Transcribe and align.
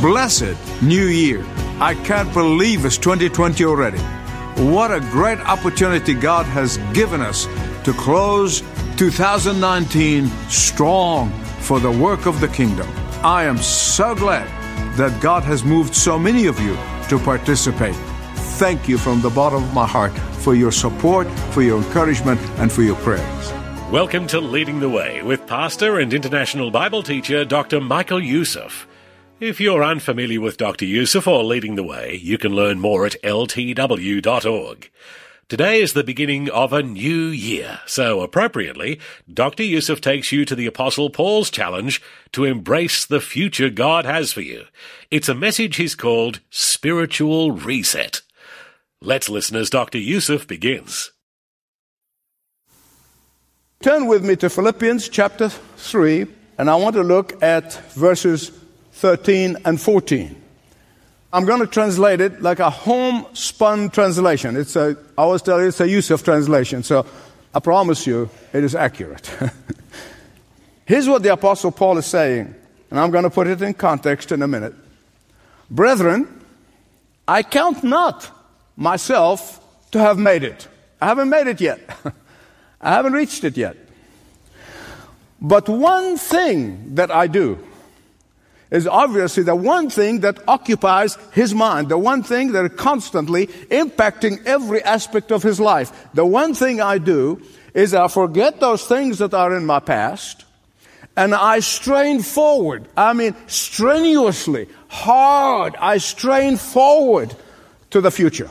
Blessed 0.00 0.56
New 0.80 1.08
Year. 1.08 1.44
I 1.78 1.94
can't 2.06 2.32
believe 2.32 2.86
it's 2.86 2.96
2020 2.96 3.66
already. 3.66 3.98
What 4.56 4.90
a 4.90 5.00
great 5.00 5.38
opportunity 5.40 6.14
God 6.14 6.46
has 6.46 6.78
given 6.94 7.20
us 7.20 7.44
to 7.84 7.92
close 7.92 8.62
2019 8.96 10.28
strong 10.48 11.30
for 11.60 11.80
the 11.80 11.90
work 11.90 12.24
of 12.24 12.40
the 12.40 12.48
kingdom. 12.48 12.88
I 13.22 13.44
am 13.44 13.58
so 13.58 14.14
glad 14.14 14.48
that 14.96 15.20
God 15.20 15.42
has 15.42 15.64
moved 15.64 15.94
so 15.94 16.18
many 16.18 16.46
of 16.46 16.58
you 16.58 16.78
to 17.10 17.18
participate. 17.22 17.94
Thank 18.56 18.88
you 18.88 18.96
from 18.96 19.20
the 19.20 19.28
bottom 19.28 19.62
of 19.62 19.74
my 19.74 19.86
heart 19.86 20.12
for 20.40 20.54
your 20.54 20.72
support, 20.72 21.28
for 21.52 21.60
your 21.60 21.76
encouragement, 21.76 22.40
and 22.56 22.72
for 22.72 22.80
your 22.80 22.96
prayers. 22.96 23.52
Welcome 23.92 24.26
to 24.28 24.40
Leading 24.40 24.80
the 24.80 24.88
Way 24.88 25.20
with 25.20 25.46
pastor 25.46 25.98
and 25.98 26.14
international 26.14 26.70
Bible 26.70 27.02
teacher 27.02 27.44
Dr. 27.44 27.82
Michael 27.82 28.22
Youssef. 28.22 28.86
If 29.40 29.58
you're 29.58 29.82
unfamiliar 29.82 30.38
with 30.38 30.58
Dr. 30.58 30.84
Youssef 30.84 31.26
or 31.26 31.42
Leading 31.42 31.74
the 31.74 31.82
Way, 31.82 32.20
you 32.22 32.36
can 32.36 32.52
learn 32.52 32.78
more 32.78 33.06
at 33.06 33.16
ltw.org. 33.24 34.90
Today 35.48 35.80
is 35.80 35.94
the 35.94 36.04
beginning 36.04 36.50
of 36.50 36.74
a 36.74 36.82
new 36.82 37.28
year, 37.28 37.80
so 37.86 38.20
appropriately, 38.20 39.00
Dr. 39.32 39.62
Youssef 39.62 40.02
takes 40.02 40.30
you 40.30 40.44
to 40.44 40.54
the 40.54 40.66
Apostle 40.66 41.08
Paul's 41.08 41.48
challenge 41.48 42.02
to 42.32 42.44
embrace 42.44 43.06
the 43.06 43.18
future 43.18 43.70
God 43.70 44.04
has 44.04 44.30
for 44.30 44.42
you. 44.42 44.64
It's 45.10 45.30
a 45.30 45.34
message 45.34 45.76
he's 45.76 45.94
called 45.94 46.40
Spiritual 46.50 47.52
Reset. 47.52 48.20
Let's 49.00 49.30
listen 49.30 49.56
as 49.56 49.70
Dr. 49.70 49.96
Youssef 49.96 50.46
begins. 50.46 51.12
Turn 53.80 54.06
with 54.06 54.22
me 54.22 54.36
to 54.36 54.50
Philippians 54.50 55.08
chapter 55.08 55.48
3, 55.48 56.26
and 56.58 56.68
I 56.68 56.76
want 56.76 56.94
to 56.96 57.02
look 57.02 57.42
at 57.42 57.72
verses 57.94 58.59
13 59.00 59.56
and 59.64 59.80
14. 59.80 60.36
I'm 61.32 61.46
going 61.46 61.60
to 61.60 61.66
translate 61.66 62.20
it 62.20 62.42
like 62.42 62.58
a 62.58 62.68
homespun 62.68 63.88
translation. 63.88 64.56
It's 64.56 64.76
a, 64.76 64.94
I 65.16 65.22
always 65.22 65.40
tell 65.40 65.58
you, 65.58 65.68
it's 65.68 65.80
a 65.80 65.88
Youssef 65.88 66.22
translation, 66.22 66.82
so 66.82 67.06
I 67.54 67.60
promise 67.60 68.06
you 68.06 68.28
it 68.52 68.62
is 68.62 68.74
accurate. 68.74 69.30
Here's 70.84 71.08
what 71.08 71.22
the 71.22 71.32
Apostle 71.32 71.70
Paul 71.70 71.96
is 71.96 72.04
saying, 72.04 72.54
and 72.90 73.00
I'm 73.00 73.10
going 73.10 73.24
to 73.24 73.30
put 73.30 73.46
it 73.46 73.62
in 73.62 73.72
context 73.72 74.32
in 74.32 74.42
a 74.42 74.48
minute. 74.48 74.74
Brethren, 75.70 76.28
I 77.26 77.42
count 77.42 77.82
not 77.82 78.30
myself 78.76 79.64
to 79.92 79.98
have 79.98 80.18
made 80.18 80.44
it. 80.44 80.68
I 81.00 81.06
haven't 81.06 81.30
made 81.30 81.46
it 81.46 81.58
yet. 81.58 81.80
I 82.82 82.90
haven't 82.90 83.14
reached 83.14 83.44
it 83.44 83.56
yet. 83.56 83.78
But 85.40 85.70
one 85.70 86.18
thing 86.18 86.96
that 86.96 87.10
I 87.10 87.28
do, 87.28 87.64
is 88.70 88.86
obviously 88.86 89.42
the 89.42 89.56
one 89.56 89.90
thing 89.90 90.20
that 90.20 90.38
occupies 90.48 91.18
his 91.32 91.54
mind, 91.54 91.88
the 91.88 91.98
one 91.98 92.22
thing 92.22 92.52
that 92.52 92.64
is 92.64 92.78
constantly 92.78 93.48
impacting 93.68 94.44
every 94.46 94.82
aspect 94.82 95.32
of 95.32 95.42
his 95.42 95.58
life. 95.58 96.08
The 96.14 96.24
one 96.24 96.54
thing 96.54 96.80
I 96.80 96.98
do 96.98 97.42
is 97.74 97.94
I 97.94 98.08
forget 98.08 98.60
those 98.60 98.84
things 98.84 99.18
that 99.18 99.34
are 99.34 99.56
in 99.56 99.66
my 99.66 99.80
past 99.80 100.44
and 101.16 101.34
I 101.34 101.60
strain 101.60 102.22
forward. 102.22 102.88
I 102.96 103.12
mean, 103.12 103.34
strenuously, 103.46 104.68
hard, 104.88 105.76
I 105.76 105.98
strain 105.98 106.56
forward 106.56 107.34
to 107.90 108.00
the 108.00 108.10
future. 108.10 108.50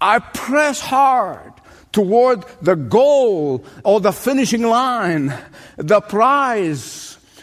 I 0.00 0.18
press 0.18 0.80
hard 0.80 1.52
toward 1.92 2.44
the 2.60 2.76
goal 2.76 3.64
or 3.84 4.00
the 4.00 4.12
finishing 4.12 4.62
line, 4.62 5.32
the 5.76 6.00
prize 6.00 6.80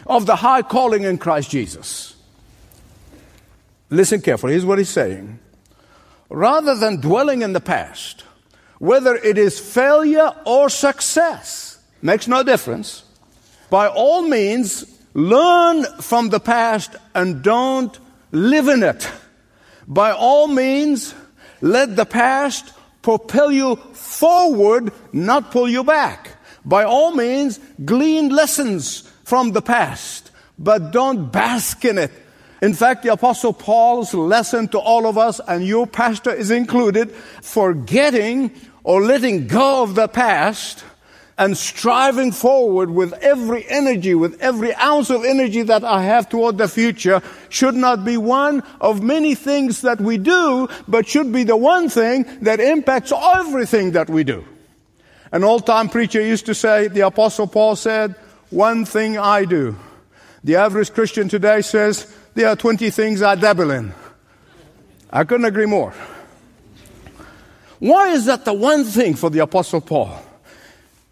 of 0.06 0.26
the 0.26 0.38
high 0.38 0.62
calling 0.62 1.04
in 1.04 1.18
Christ 1.18 1.50
Jesus. 1.50 2.16
Listen 3.90 4.22
carefully. 4.22 4.54
Here's 4.54 4.66
what 4.66 4.80
he's 4.80 4.90
saying. 4.90 5.40
Rather 6.30 6.76
than 6.76 7.00
dwelling 7.00 7.42
in 7.42 7.54
the 7.54 7.62
past, 7.62 8.24
whether 8.80 9.16
it 9.16 9.38
is 9.38 9.60
failure 9.60 10.34
or 10.46 10.70
success, 10.70 11.80
makes 12.02 12.28
no 12.28 12.44
difference. 12.44 13.04
By 13.70 13.88
all 13.88 14.24
means, 14.24 14.86
learn 15.14 15.86
from 16.02 16.30
the 16.30 16.40
past 16.40 16.96
and 17.14 17.44
don't 17.44 17.98
live 18.32 18.68
in 18.68 18.84
it. 18.84 19.10
By 19.88 20.12
all 20.12 20.48
means, 20.48 21.14
let 21.62 21.96
the 21.96 22.06
past 22.06 22.74
propel 23.02 23.52
you 23.52 23.76
forward, 23.76 24.92
not 25.12 25.52
pull 25.52 25.70
you 25.70 25.84
back. 25.84 26.30
By 26.66 26.84
all 26.84 27.12
means, 27.12 27.60
glean 27.84 28.30
lessons 28.30 29.10
from 29.24 29.52
the 29.52 29.62
past, 29.62 30.32
but 30.58 30.92
don't 30.92 31.32
bask 31.32 31.84
in 31.86 31.98
it. 31.98 32.12
In 32.62 32.74
fact, 32.74 33.04
the 33.04 33.12
apostle 33.12 33.52
Paul's 33.52 34.14
lesson 34.14 34.70
to 34.70 34.80
all 34.80 35.06
of 35.06 35.18
us, 35.18 35.42
and 35.46 35.66
your 35.66 35.86
pastor 35.86 36.32
is 36.32 36.50
included, 36.50 37.12
forgetting 37.12 38.52
or 38.84 39.02
letting 39.02 39.48
go 39.48 39.84
of 39.84 39.96
the 39.96 40.08
past 40.08 40.84
and 41.38 41.58
striving 41.58 42.32
forward 42.32 42.90
with 42.90 43.12
every 43.14 43.68
energy, 43.68 44.14
with 44.14 44.40
every 44.40 44.74
ounce 44.76 45.10
of 45.10 45.26
energy 45.26 45.64
that 45.64 45.84
I 45.84 46.04
have 46.04 46.30
toward 46.30 46.58
the 46.58 46.68
future 46.68 47.22
should 47.50 47.76
not 47.76 48.06
be 48.06 48.18
one 48.18 48.62
of 48.80 49.02
many 49.02 49.34
things 49.36 49.82
that 49.82 50.00
we 50.00 50.18
do, 50.18 50.70
but 50.88 51.08
should 51.08 51.32
be 51.32 51.44
the 51.44 51.58
one 51.58 51.90
thing 51.90 52.26
that 52.42 52.60
impacts 52.60 53.12
everything 53.12 53.92
that 53.92 54.10
we 54.10 54.24
do. 54.24 54.46
An 55.32 55.44
old 55.44 55.66
time 55.66 55.90
preacher 55.90 56.22
used 56.22 56.46
to 56.46 56.54
say, 56.54 56.88
the 56.88 57.02
apostle 57.02 57.48
Paul 57.48 57.76
said, 57.76 58.16
one 58.54 58.86
thing 58.86 59.18
I 59.18 59.46
do. 59.46 59.76
The 60.44 60.58
average 60.58 60.94
Christian 60.94 61.30
today 61.30 61.62
says, 61.62 62.14
there 62.36 62.48
are 62.48 62.56
20 62.56 62.90
things 62.90 63.22
I 63.22 63.36
dabble 63.36 63.72
in. 63.72 63.94
I 65.10 65.24
couldn't 65.24 65.46
agree 65.46 65.66
more. 65.66 65.94
Why 67.80 68.10
is 68.10 68.26
that 68.26 68.46
the 68.46 68.54
one 68.54 68.86
thing 68.86 69.16
for 69.16 69.30
the 69.30 69.40
Apostle 69.40 69.82
Paul 69.82 70.20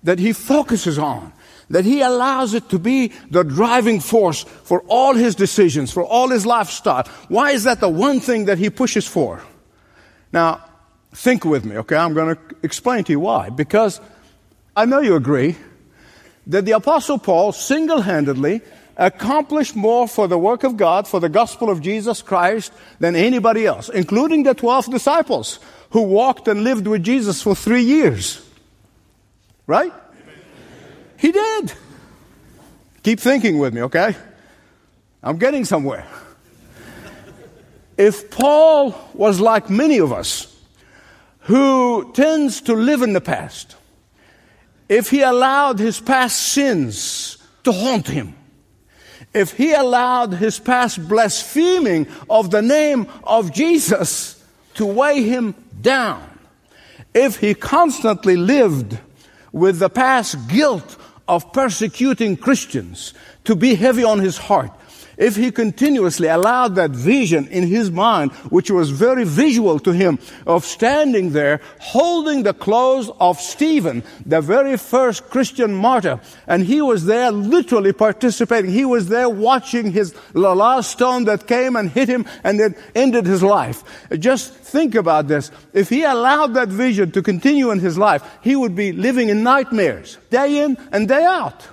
that 0.04 0.20
he 0.20 0.34
focuses 0.34 0.98
on? 0.98 1.34
That 1.70 1.86
he 1.86 2.02
allows 2.02 2.54
it 2.54 2.68
to 2.70 2.80
be 2.80 3.14
the 3.30 3.44
driving 3.44 4.02
force 4.02 4.44
for 4.44 4.82
all 4.88 5.16
his 5.16 5.36
decisions, 5.36 5.92
for 5.92 6.04
all 6.04 6.30
his 6.30 6.46
lifestyle. 6.46 7.08
Why 7.30 7.52
is 7.52 7.64
that 7.64 7.80
the 7.80 7.88
one 7.88 8.20
thing 8.20 8.46
that 8.46 8.58
he 8.58 8.70
pushes 8.70 9.08
for? 9.08 9.42
Now, 10.34 10.66
think 11.14 11.46
with 11.46 11.64
me, 11.64 11.78
okay? 11.78 11.96
I'm 11.96 12.14
going 12.14 12.36
to 12.36 12.42
explain 12.64 13.06
to 13.06 13.14
you 13.14 13.22
why. 13.22 13.50
Because 13.50 14.02
I 14.76 14.86
know 14.86 15.00
you 15.00 15.16
agree 15.16 15.56
that 16.48 16.66
the 16.66 16.72
Apostle 16.72 17.20
Paul 17.20 17.52
single 17.52 18.02
handedly 18.02 18.62
accomplished 18.98 19.76
more 19.76 20.08
for 20.08 20.28
the 20.28 20.38
work 20.38 20.64
of 20.64 20.78
God, 20.78 21.08
for 21.08 21.20
the 21.20 21.30
gospel 21.30 21.70
of 21.70 21.82
Jesus 21.82 22.22
Christ, 22.22 22.72
than 23.00 23.16
anybody 23.16 23.66
else, 23.66 23.90
including 23.90 24.44
the 24.44 24.54
12 24.54 24.92
disciples 24.92 25.60
who 25.92 26.02
walked 26.04 26.48
and 26.48 26.64
lived 26.64 26.88
with 26.88 27.04
Jesus 27.04 27.42
for 27.42 27.56
three 27.56 27.84
years. 27.84 28.46
Right? 29.68 29.94
He 31.18 31.32
did. 31.32 31.74
Keep 33.04 33.20
thinking 33.20 33.60
with 33.60 33.74
me, 33.74 33.84
okay? 33.84 34.16
I'm 35.24 35.38
getting 35.38 35.66
somewhere. 35.66 36.06
If 37.98 38.32
Paul 38.32 38.96
was 39.14 39.40
like 39.40 39.70
many 39.70 40.00
of 40.00 40.12
us, 40.12 40.48
who 41.42 42.12
tends 42.14 42.62
to 42.62 42.74
live 42.74 43.02
in 43.02 43.14
the 43.14 43.22
past, 43.22 43.76
if 44.92 45.10
he 45.10 45.22
allowed 45.22 45.80
his 45.80 46.02
past 46.02 46.38
sins 46.38 47.38
to 47.64 47.72
haunt 47.72 48.10
him, 48.10 48.36
if 49.34 49.54
he 49.54 49.72
allowed 49.72 50.34
his 50.34 50.60
past 50.60 51.08
blaspheming 51.08 52.06
of 52.30 52.52
the 52.52 52.62
name 52.62 53.08
of 53.24 53.54
Jesus 53.54 54.44
to 54.74 54.86
weigh 54.86 55.24
him 55.24 55.56
down, 55.80 56.22
if 57.14 57.38
he 57.38 57.54
constantly 57.54 58.36
lived 58.36 59.00
with 59.54 59.80
the 59.80 59.90
past 59.90 60.50
guilt 60.50 60.98
of 61.26 61.54
persecuting 61.54 62.36
Christians 62.36 63.14
to 63.46 63.56
be 63.56 63.76
heavy 63.76 64.04
on 64.04 64.20
his 64.20 64.38
heart, 64.38 64.72
if 65.18 65.36
he 65.36 65.52
continuously 65.52 66.28
allowed 66.28 66.76
that 66.76 66.92
vision 66.92 67.48
in 67.48 67.68
his 67.68 67.92
mind, 67.92 68.32
which 68.50 68.72
was 68.72 68.90
very 68.90 69.24
visual 69.24 69.80
to 69.80 69.92
him, 69.92 70.20
of 70.48 70.66
standing 70.66 71.32
there 71.32 71.62
holding 71.80 72.44
the 72.44 72.54
clothes 72.54 73.10
of 73.20 73.40
Stephen, 73.40 74.04
the 74.26 74.42
very 74.42 74.78
first 74.78 75.30
Christian 75.30 75.74
martyr, 75.74 76.20
and 76.48 76.66
he 76.66 76.82
was 76.82 77.06
there 77.06 77.32
literally 77.32 77.94
participating. 77.94 78.72
He 78.72 78.86
was 78.86 79.08
there 79.08 79.30
watching 79.30 79.92
his 79.92 80.14
the 80.34 80.56
last 80.56 80.92
stone 80.92 81.26
that 81.26 81.48
came 81.48 81.76
and 81.76 81.90
hit 81.90 82.10
him 82.10 82.26
and 82.44 82.60
then 82.60 82.76
ended 82.96 83.26
his 83.26 83.44
life. 83.44 83.84
Just 84.20 84.54
think 84.54 84.96
about 84.96 85.28
this. 85.28 85.52
If 85.74 85.90
he 85.90 86.04
allowed 86.04 86.54
that 86.56 86.70
vision 86.70 87.12
to 87.12 87.22
continue 87.22 87.72
in 87.72 87.80
his 87.80 87.98
life, 87.98 88.24
he 88.42 88.56
would 88.56 88.76
be 88.76 88.92
living 88.92 89.30
in 89.30 89.44
nightmares, 89.44 90.18
day 90.30 90.64
in 90.64 90.78
and 90.92 91.08
day 91.08 91.24
out. 91.24 91.68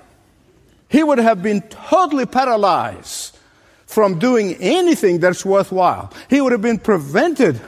He 0.88 1.04
would 1.04 1.18
have 1.18 1.42
been 1.42 1.62
totally 1.62 2.26
paralyzed 2.26 3.36
from 3.86 4.18
doing 4.18 4.54
anything 4.56 5.20
that's 5.20 5.44
worthwhile. 5.44 6.12
He 6.28 6.40
would 6.40 6.52
have 6.52 6.62
been 6.62 6.78
prevented 6.78 7.60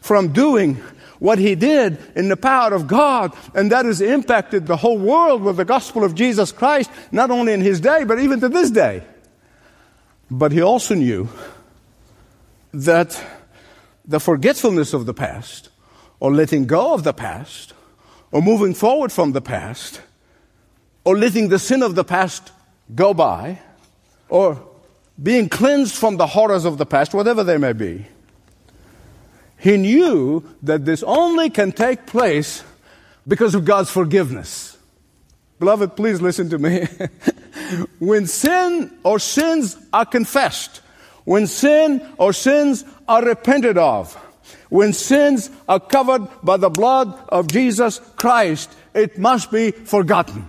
from 0.00 0.32
doing 0.32 0.82
what 1.18 1.38
he 1.38 1.54
did 1.54 1.98
in 2.16 2.28
the 2.28 2.36
power 2.36 2.74
of 2.74 2.88
God, 2.88 3.32
and 3.54 3.70
that 3.70 3.84
has 3.84 4.00
impacted 4.00 4.66
the 4.66 4.76
whole 4.76 4.98
world 4.98 5.42
with 5.42 5.56
the 5.56 5.64
gospel 5.64 6.02
of 6.02 6.14
Jesus 6.14 6.50
Christ, 6.50 6.90
not 7.12 7.30
only 7.30 7.52
in 7.52 7.60
his 7.60 7.80
day, 7.80 8.04
but 8.04 8.18
even 8.18 8.40
to 8.40 8.48
this 8.48 8.70
day. 8.70 9.04
But 10.30 10.50
he 10.50 10.62
also 10.62 10.94
knew 10.94 11.28
that 12.72 13.22
the 14.04 14.18
forgetfulness 14.18 14.94
of 14.94 15.06
the 15.06 15.14
past, 15.14 15.68
or 16.18 16.32
letting 16.32 16.66
go 16.66 16.92
of 16.92 17.04
the 17.04 17.12
past, 17.12 17.72
or 18.32 18.42
moving 18.42 18.74
forward 18.74 19.12
from 19.12 19.32
the 19.32 19.40
past, 19.40 20.00
or 21.04 21.16
letting 21.16 21.50
the 21.50 21.58
sin 21.58 21.82
of 21.82 21.94
the 21.94 22.04
past 22.04 22.50
go 22.94 23.14
by, 23.14 23.58
or 24.28 24.62
being 25.22 25.48
cleansed 25.48 25.94
from 25.94 26.16
the 26.16 26.26
horrors 26.26 26.64
of 26.64 26.78
the 26.78 26.86
past, 26.86 27.14
whatever 27.14 27.44
they 27.44 27.58
may 27.58 27.72
be, 27.72 28.06
he 29.58 29.76
knew 29.76 30.42
that 30.62 30.84
this 30.84 31.02
only 31.04 31.48
can 31.48 31.70
take 31.70 32.06
place 32.06 32.64
because 33.28 33.54
of 33.54 33.64
God's 33.64 33.90
forgiveness. 33.90 34.76
Beloved, 35.60 35.94
please 35.94 36.20
listen 36.20 36.50
to 36.50 36.58
me. 36.58 36.88
when 38.00 38.26
sin 38.26 38.92
or 39.04 39.20
sins 39.20 39.76
are 39.92 40.04
confessed, 40.04 40.80
when 41.24 41.46
sin 41.46 42.04
or 42.18 42.32
sins 42.32 42.84
are 43.06 43.24
repented 43.24 43.78
of, 43.78 44.14
when 44.70 44.92
sins 44.92 45.50
are 45.68 45.78
covered 45.78 46.26
by 46.42 46.56
the 46.56 46.70
blood 46.70 47.16
of 47.28 47.46
Jesus 47.46 48.00
Christ, 48.16 48.74
it 48.94 49.18
must 49.18 49.52
be 49.52 49.70
forgotten. 49.70 50.48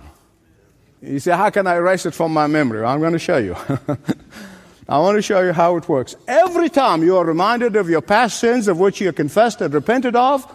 You 1.06 1.18
say, 1.18 1.32
How 1.32 1.50
can 1.50 1.66
I 1.66 1.76
erase 1.76 2.06
it 2.06 2.14
from 2.14 2.32
my 2.32 2.46
memory? 2.46 2.84
I'm 2.84 3.00
going 3.00 3.12
to 3.12 3.18
show 3.18 3.36
you. 3.36 3.56
I 4.88 4.98
want 4.98 5.16
to 5.16 5.22
show 5.22 5.40
you 5.40 5.52
how 5.52 5.76
it 5.76 5.88
works. 5.88 6.14
Every 6.28 6.68
time 6.68 7.02
you 7.02 7.16
are 7.16 7.24
reminded 7.24 7.76
of 7.76 7.88
your 7.88 8.02
past 8.02 8.38
sins 8.38 8.68
of 8.68 8.78
which 8.78 9.00
you 9.00 9.12
confessed 9.12 9.60
and 9.60 9.72
repented 9.72 10.16
of, 10.16 10.50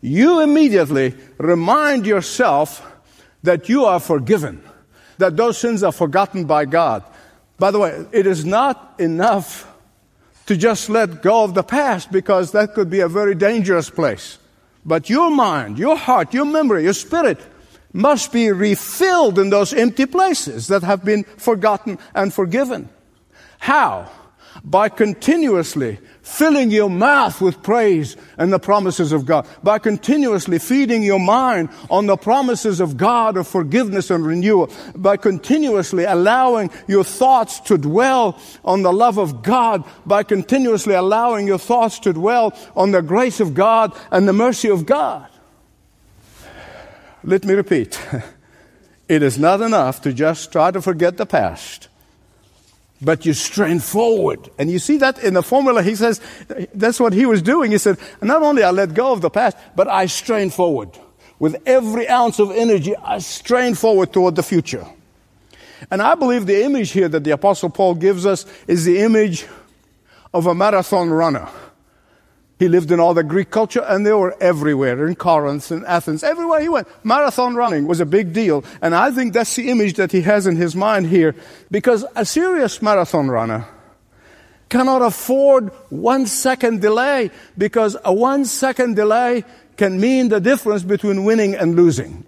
you 0.00 0.40
immediately 0.40 1.14
remind 1.38 2.06
yourself 2.06 2.88
that 3.44 3.68
you 3.68 3.84
are 3.84 4.00
forgiven, 4.00 4.62
that 5.18 5.36
those 5.36 5.58
sins 5.58 5.82
are 5.82 5.92
forgotten 5.92 6.44
by 6.44 6.64
God. 6.64 7.04
By 7.58 7.70
the 7.70 7.78
way, 7.78 8.06
it 8.12 8.26
is 8.26 8.44
not 8.44 8.94
enough 8.98 9.68
to 10.46 10.56
just 10.56 10.88
let 10.88 11.22
go 11.22 11.44
of 11.44 11.54
the 11.54 11.62
past 11.62 12.10
because 12.10 12.52
that 12.52 12.74
could 12.74 12.90
be 12.90 13.00
a 13.00 13.08
very 13.08 13.34
dangerous 13.36 13.90
place. 13.90 14.38
But 14.84 15.08
your 15.08 15.30
mind, 15.30 15.78
your 15.78 15.96
heart, 15.96 16.34
your 16.34 16.44
memory, 16.44 16.82
your 16.84 16.94
spirit 16.94 17.38
must 17.92 18.32
be 18.32 18.50
refilled 18.50 19.38
in 19.38 19.50
those 19.50 19.72
empty 19.72 20.06
places 20.06 20.68
that 20.68 20.82
have 20.82 21.04
been 21.04 21.24
forgotten 21.24 21.98
and 22.14 22.32
forgiven. 22.32 22.88
How? 23.58 24.10
By 24.64 24.88
continuously 24.88 25.98
filling 26.22 26.70
your 26.70 26.90
mouth 26.90 27.40
with 27.40 27.62
praise 27.62 28.16
and 28.38 28.52
the 28.52 28.58
promises 28.58 29.12
of 29.12 29.26
God. 29.26 29.46
By 29.62 29.78
continuously 29.78 30.58
feeding 30.58 31.02
your 31.02 31.18
mind 31.18 31.68
on 31.90 32.06
the 32.06 32.16
promises 32.16 32.80
of 32.80 32.96
God 32.96 33.36
of 33.36 33.48
forgiveness 33.48 34.10
and 34.10 34.24
renewal. 34.24 34.70
By 34.94 35.16
continuously 35.16 36.04
allowing 36.04 36.70
your 36.86 37.04
thoughts 37.04 37.60
to 37.60 37.78
dwell 37.78 38.38
on 38.64 38.82
the 38.82 38.92
love 38.92 39.18
of 39.18 39.42
God. 39.42 39.84
By 40.06 40.22
continuously 40.22 40.94
allowing 40.94 41.46
your 41.46 41.58
thoughts 41.58 41.98
to 42.00 42.12
dwell 42.12 42.52
on 42.76 42.92
the 42.92 43.02
grace 43.02 43.40
of 43.40 43.54
God 43.54 43.92
and 44.10 44.28
the 44.28 44.32
mercy 44.32 44.68
of 44.68 44.86
God. 44.86 45.31
Let 47.24 47.44
me 47.44 47.54
repeat. 47.54 48.00
It 49.08 49.22
is 49.22 49.36
not 49.36 49.60
enough 49.60 50.00
to 50.02 50.12
just 50.14 50.52
try 50.52 50.70
to 50.70 50.80
forget 50.80 51.18
the 51.18 51.26
past 51.26 51.88
but 53.02 53.26
you 53.26 53.32
strain 53.32 53.80
forward. 53.80 54.48
And 54.58 54.70
you 54.70 54.78
see 54.78 54.96
that 54.98 55.18
in 55.22 55.34
the 55.34 55.42
formula, 55.42 55.82
he 55.82 55.96
says, 55.96 56.20
that's 56.72 57.00
what 57.00 57.12
he 57.12 57.26
was 57.26 57.42
doing. 57.42 57.72
He 57.72 57.78
said, 57.78 57.98
not 58.22 58.42
only 58.42 58.62
I 58.62 58.70
let 58.70 58.94
go 58.94 59.12
of 59.12 59.20
the 59.20 59.30
past, 59.30 59.56
but 59.74 59.88
I 59.88 60.06
strain 60.06 60.50
forward. 60.50 60.90
With 61.38 61.60
every 61.66 62.08
ounce 62.08 62.38
of 62.38 62.52
energy, 62.52 62.94
I 62.96 63.18
strain 63.18 63.74
forward 63.74 64.12
toward 64.12 64.36
the 64.36 64.44
future. 64.44 64.86
And 65.90 66.00
I 66.00 66.14
believe 66.14 66.46
the 66.46 66.64
image 66.64 66.92
here 66.92 67.08
that 67.08 67.24
the 67.24 67.32
Apostle 67.32 67.70
Paul 67.70 67.96
gives 67.96 68.24
us 68.24 68.46
is 68.68 68.84
the 68.84 69.00
image 69.00 69.46
of 70.32 70.46
a 70.46 70.54
marathon 70.54 71.10
runner. 71.10 71.48
He 72.62 72.68
lived 72.68 72.92
in 72.92 73.00
all 73.00 73.12
the 73.12 73.24
Greek 73.24 73.50
culture, 73.50 73.84
and 73.88 74.06
they 74.06 74.12
were 74.12 74.36
everywhere 74.40 75.08
in 75.08 75.16
Corinth 75.16 75.72
and 75.72 75.84
Athens, 75.84 76.22
everywhere 76.22 76.60
he 76.60 76.68
went. 76.68 76.86
Marathon 77.04 77.56
running 77.56 77.88
was 77.88 77.98
a 77.98 78.06
big 78.06 78.32
deal, 78.32 78.62
and 78.80 78.94
I 78.94 79.10
think 79.10 79.32
that's 79.32 79.56
the 79.56 79.68
image 79.68 79.94
that 79.94 80.12
he 80.12 80.20
has 80.20 80.46
in 80.46 80.54
his 80.54 80.76
mind 80.76 81.08
here, 81.08 81.34
because 81.72 82.04
a 82.14 82.24
serious 82.24 82.80
marathon 82.80 83.26
runner 83.26 83.66
cannot 84.68 85.02
afford 85.02 85.70
one 85.90 86.24
second 86.24 86.80
delay, 86.80 87.32
because 87.58 87.96
a 88.04 88.14
one 88.14 88.44
second 88.44 88.94
delay 88.94 89.42
can 89.76 90.00
mean 90.00 90.28
the 90.28 90.38
difference 90.38 90.84
between 90.84 91.24
winning 91.24 91.56
and 91.56 91.74
losing. 91.74 92.24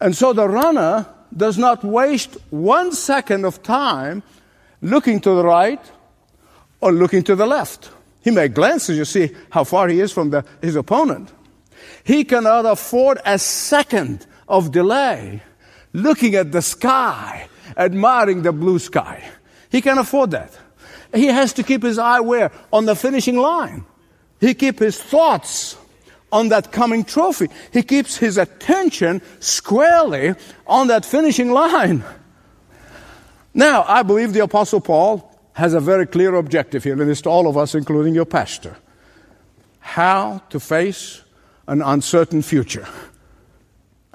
And 0.00 0.16
so 0.16 0.32
the 0.32 0.48
runner 0.48 1.04
does 1.36 1.58
not 1.58 1.84
waste 1.84 2.38
one 2.48 2.90
second 2.92 3.44
of 3.44 3.62
time 3.62 4.22
looking 4.80 5.20
to 5.20 5.34
the 5.34 5.44
right 5.44 5.90
or 6.80 6.90
looking 6.90 7.22
to 7.24 7.36
the 7.36 7.44
left. 7.44 7.90
He 8.22 8.30
may 8.30 8.48
glance 8.48 8.86
to 8.86 9.04
see 9.04 9.34
how 9.50 9.64
far 9.64 9.88
he 9.88 10.00
is 10.00 10.12
from 10.12 10.30
the, 10.30 10.44
his 10.60 10.76
opponent. 10.76 11.32
He 12.04 12.24
cannot 12.24 12.66
afford 12.66 13.18
a 13.24 13.38
second 13.38 14.26
of 14.48 14.72
delay 14.72 15.42
looking 15.92 16.34
at 16.34 16.52
the 16.52 16.62
sky, 16.62 17.48
admiring 17.76 18.42
the 18.42 18.52
blue 18.52 18.78
sky. 18.78 19.28
He 19.70 19.80
can 19.80 19.98
afford 19.98 20.32
that. 20.32 20.56
He 21.14 21.26
has 21.26 21.52
to 21.54 21.62
keep 21.62 21.82
his 21.82 21.98
eye 21.98 22.20
where? 22.20 22.52
On 22.72 22.84
the 22.84 22.94
finishing 22.94 23.36
line. 23.36 23.84
He 24.40 24.54
keep 24.54 24.78
his 24.78 25.00
thoughts 25.00 25.76
on 26.32 26.48
that 26.48 26.72
coming 26.72 27.04
trophy. 27.04 27.48
He 27.72 27.82
keeps 27.82 28.16
his 28.16 28.38
attention 28.38 29.20
squarely 29.40 30.34
on 30.66 30.86
that 30.88 31.04
finishing 31.04 31.50
line. 31.50 32.04
Now, 33.52 33.84
I 33.86 34.02
believe 34.02 34.32
the 34.32 34.40
apostle 34.40 34.80
Paul 34.80 35.29
has 35.60 35.74
a 35.74 35.80
very 35.80 36.06
clear 36.06 36.34
objective 36.34 36.82
here, 36.84 37.00
and 37.00 37.10
it's 37.10 37.20
to 37.20 37.28
all 37.28 37.46
of 37.46 37.56
us, 37.56 37.74
including 37.74 38.14
your 38.14 38.24
pastor. 38.24 38.76
How 39.80 40.42
to 40.48 40.58
face 40.58 41.22
an 41.68 41.82
uncertain 41.82 42.42
future. 42.42 42.88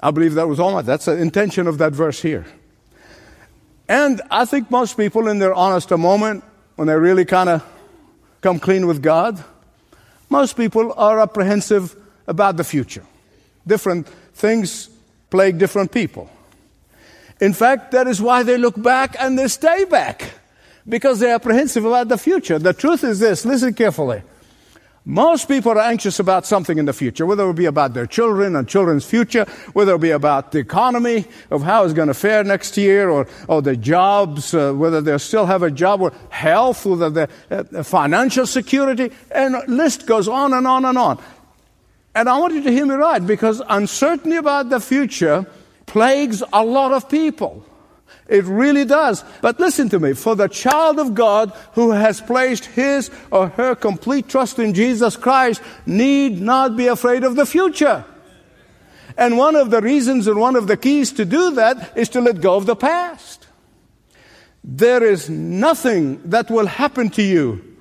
I 0.00 0.10
believe 0.10 0.34
that 0.34 0.48
was 0.48 0.60
all 0.60 0.72
my, 0.72 0.82
that's 0.82 1.06
the 1.06 1.16
intention 1.16 1.68
of 1.68 1.78
that 1.78 1.92
verse 1.92 2.20
here. 2.20 2.44
And 3.88 4.20
I 4.30 4.44
think 4.44 4.70
most 4.70 4.96
people, 4.96 5.28
in 5.28 5.38
their 5.38 5.54
honest 5.54 5.90
moment, 5.90 6.42
when 6.74 6.88
they 6.88 6.96
really 6.96 7.24
kind 7.24 7.48
of 7.48 7.64
come 8.40 8.58
clean 8.58 8.86
with 8.88 9.00
God, 9.00 9.42
most 10.28 10.56
people 10.56 10.92
are 10.96 11.20
apprehensive 11.20 11.94
about 12.26 12.56
the 12.56 12.64
future. 12.64 13.06
Different 13.66 14.08
things 14.34 14.90
plague 15.30 15.58
different 15.58 15.92
people. 15.92 16.28
In 17.40 17.52
fact, 17.52 17.92
that 17.92 18.08
is 18.08 18.20
why 18.20 18.42
they 18.42 18.58
look 18.58 18.80
back 18.82 19.14
and 19.20 19.38
they 19.38 19.48
stay 19.48 19.84
back 19.84 20.32
because 20.88 21.18
they're 21.18 21.34
apprehensive 21.34 21.84
about 21.84 22.08
the 22.08 22.18
future. 22.18 22.58
The 22.58 22.72
truth 22.72 23.04
is 23.04 23.18
this 23.18 23.44
listen 23.44 23.74
carefully. 23.74 24.22
Most 25.08 25.46
people 25.46 25.70
are 25.70 25.78
anxious 25.78 26.18
about 26.18 26.46
something 26.46 26.78
in 26.78 26.84
the 26.84 26.92
future, 26.92 27.26
whether 27.26 27.48
it 27.48 27.54
be 27.54 27.66
about 27.66 27.94
their 27.94 28.06
children 28.06 28.56
and 28.56 28.66
children's 28.66 29.04
future, 29.04 29.44
whether 29.72 29.94
it 29.94 30.00
be 30.00 30.10
about 30.10 30.50
the 30.50 30.58
economy 30.58 31.26
of 31.52 31.62
how 31.62 31.84
it's 31.84 31.94
going 31.94 32.08
to 32.08 32.14
fare 32.14 32.42
next 32.42 32.76
year, 32.76 33.08
or, 33.08 33.28
or 33.46 33.62
the 33.62 33.76
jobs, 33.76 34.52
uh, 34.52 34.72
whether 34.72 35.00
they 35.00 35.16
still 35.18 35.46
have 35.46 35.62
a 35.62 35.70
job, 35.70 36.00
or 36.00 36.12
health, 36.30 36.84
whether 36.84 37.08
the 37.08 37.28
uh, 37.52 37.84
financial 37.84 38.46
security, 38.46 39.12
and 39.30 39.54
list 39.68 40.06
goes 40.06 40.26
on 40.26 40.52
and 40.52 40.66
on 40.66 40.84
and 40.84 40.98
on. 40.98 41.22
And 42.16 42.28
I 42.28 42.36
want 42.38 42.54
you 42.54 42.64
to 42.64 42.72
hear 42.72 42.84
me 42.84 42.96
right, 42.96 43.24
because 43.24 43.62
uncertainty 43.68 44.38
about 44.38 44.70
the 44.70 44.80
future 44.80 45.46
plagues 45.86 46.42
a 46.52 46.64
lot 46.64 46.92
of 46.92 47.08
people. 47.08 47.64
It 48.28 48.44
really 48.44 48.84
does. 48.84 49.24
But 49.40 49.60
listen 49.60 49.88
to 49.90 50.00
me. 50.00 50.12
For 50.14 50.34
the 50.34 50.48
child 50.48 50.98
of 50.98 51.14
God 51.14 51.52
who 51.74 51.92
has 51.92 52.20
placed 52.20 52.64
his 52.64 53.10
or 53.30 53.48
her 53.50 53.74
complete 53.74 54.28
trust 54.28 54.58
in 54.58 54.74
Jesus 54.74 55.16
Christ 55.16 55.62
need 55.86 56.40
not 56.40 56.76
be 56.76 56.88
afraid 56.88 57.22
of 57.22 57.36
the 57.36 57.46
future. 57.46 58.04
And 59.16 59.38
one 59.38 59.56
of 59.56 59.70
the 59.70 59.80
reasons 59.80 60.26
and 60.26 60.38
one 60.38 60.56
of 60.56 60.66
the 60.66 60.76
keys 60.76 61.12
to 61.12 61.24
do 61.24 61.52
that 61.52 61.96
is 61.96 62.08
to 62.10 62.20
let 62.20 62.40
go 62.40 62.56
of 62.56 62.66
the 62.66 62.76
past. 62.76 63.46
There 64.62 65.04
is 65.04 65.30
nothing 65.30 66.20
that 66.28 66.50
will 66.50 66.66
happen 66.66 67.08
to 67.10 67.22
you 67.22 67.76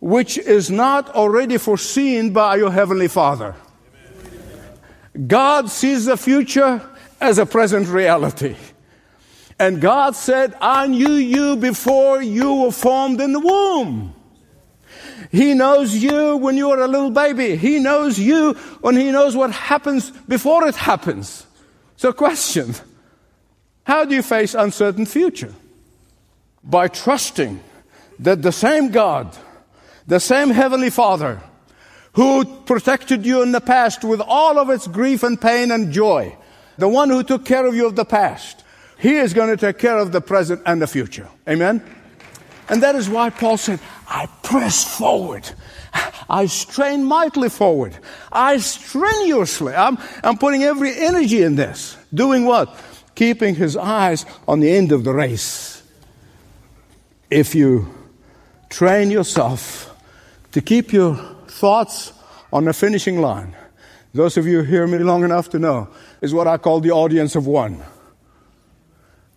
which 0.00 0.36
is 0.36 0.70
not 0.70 1.08
already 1.14 1.56
foreseen 1.56 2.32
by 2.32 2.56
your 2.56 2.70
Heavenly 2.70 3.08
Father. 3.08 3.54
God 5.26 5.70
sees 5.70 6.04
the 6.04 6.16
future 6.16 6.82
as 7.20 7.38
a 7.38 7.46
present 7.46 7.88
reality. 7.88 8.56
And 9.64 9.80
God 9.80 10.14
said, 10.14 10.54
I 10.60 10.86
knew 10.86 11.12
you 11.12 11.56
before 11.56 12.20
you 12.20 12.54
were 12.56 12.70
formed 12.70 13.18
in 13.18 13.32
the 13.32 13.40
womb. 13.40 14.14
He 15.32 15.54
knows 15.54 15.96
you 15.96 16.36
when 16.36 16.58
you 16.58 16.70
are 16.70 16.80
a 16.80 16.86
little 16.86 17.10
baby. 17.10 17.56
He 17.56 17.78
knows 17.78 18.18
you 18.18 18.52
when 18.82 18.94
He 18.94 19.10
knows 19.10 19.34
what 19.34 19.52
happens 19.52 20.10
before 20.28 20.68
it 20.68 20.76
happens. 20.76 21.46
So, 21.96 22.12
question 22.12 22.74
How 23.84 24.04
do 24.04 24.14
you 24.14 24.20
face 24.20 24.52
uncertain 24.52 25.06
future? 25.06 25.54
By 26.62 26.88
trusting 26.88 27.58
that 28.18 28.42
the 28.42 28.52
same 28.52 28.90
God, 28.90 29.34
the 30.06 30.20
same 30.20 30.50
Heavenly 30.50 30.90
Father, 30.90 31.40
who 32.12 32.44
protected 32.66 33.24
you 33.24 33.42
in 33.42 33.52
the 33.52 33.62
past 33.62 34.04
with 34.04 34.20
all 34.20 34.58
of 34.58 34.68
its 34.68 34.86
grief 34.86 35.22
and 35.22 35.40
pain 35.40 35.70
and 35.70 35.90
joy, 35.90 36.36
the 36.76 36.86
one 36.88 37.08
who 37.08 37.22
took 37.22 37.46
care 37.46 37.64
of 37.64 37.74
you 37.74 37.86
of 37.86 37.96
the 37.96 38.04
past, 38.04 38.63
He 39.04 39.16
is 39.16 39.34
going 39.34 39.50
to 39.50 39.58
take 39.58 39.76
care 39.76 39.98
of 39.98 40.12
the 40.12 40.22
present 40.22 40.62
and 40.64 40.80
the 40.80 40.86
future. 40.86 41.28
Amen? 41.46 41.84
And 42.70 42.82
that 42.82 42.94
is 42.94 43.06
why 43.06 43.28
Paul 43.28 43.58
said, 43.58 43.78
I 44.08 44.24
press 44.42 44.96
forward. 44.96 45.46
I 46.26 46.46
strain 46.46 47.04
mightily 47.04 47.50
forward. 47.50 47.98
I 48.32 48.56
strenuously, 48.56 49.74
I'm, 49.74 49.98
I'm 50.22 50.38
putting 50.38 50.62
every 50.62 50.98
energy 50.98 51.42
in 51.42 51.54
this. 51.54 51.98
Doing 52.14 52.46
what? 52.46 52.74
Keeping 53.14 53.54
his 53.54 53.76
eyes 53.76 54.24
on 54.48 54.60
the 54.60 54.74
end 54.74 54.90
of 54.90 55.04
the 55.04 55.12
race. 55.12 55.82
If 57.28 57.54
you 57.54 57.92
train 58.70 59.10
yourself 59.10 59.94
to 60.52 60.62
keep 60.62 60.94
your 60.94 61.14
thoughts 61.46 62.14
on 62.50 62.64
the 62.64 62.72
finishing 62.72 63.20
line, 63.20 63.54
those 64.14 64.38
of 64.38 64.46
you 64.46 64.62
who 64.62 64.64
hear 64.64 64.86
me 64.86 64.96
long 65.00 65.24
enough 65.24 65.50
to 65.50 65.58
know, 65.58 65.88
is 66.22 66.32
what 66.32 66.46
I 66.46 66.56
call 66.56 66.80
the 66.80 66.92
audience 66.92 67.36
of 67.36 67.46
one. 67.46 67.82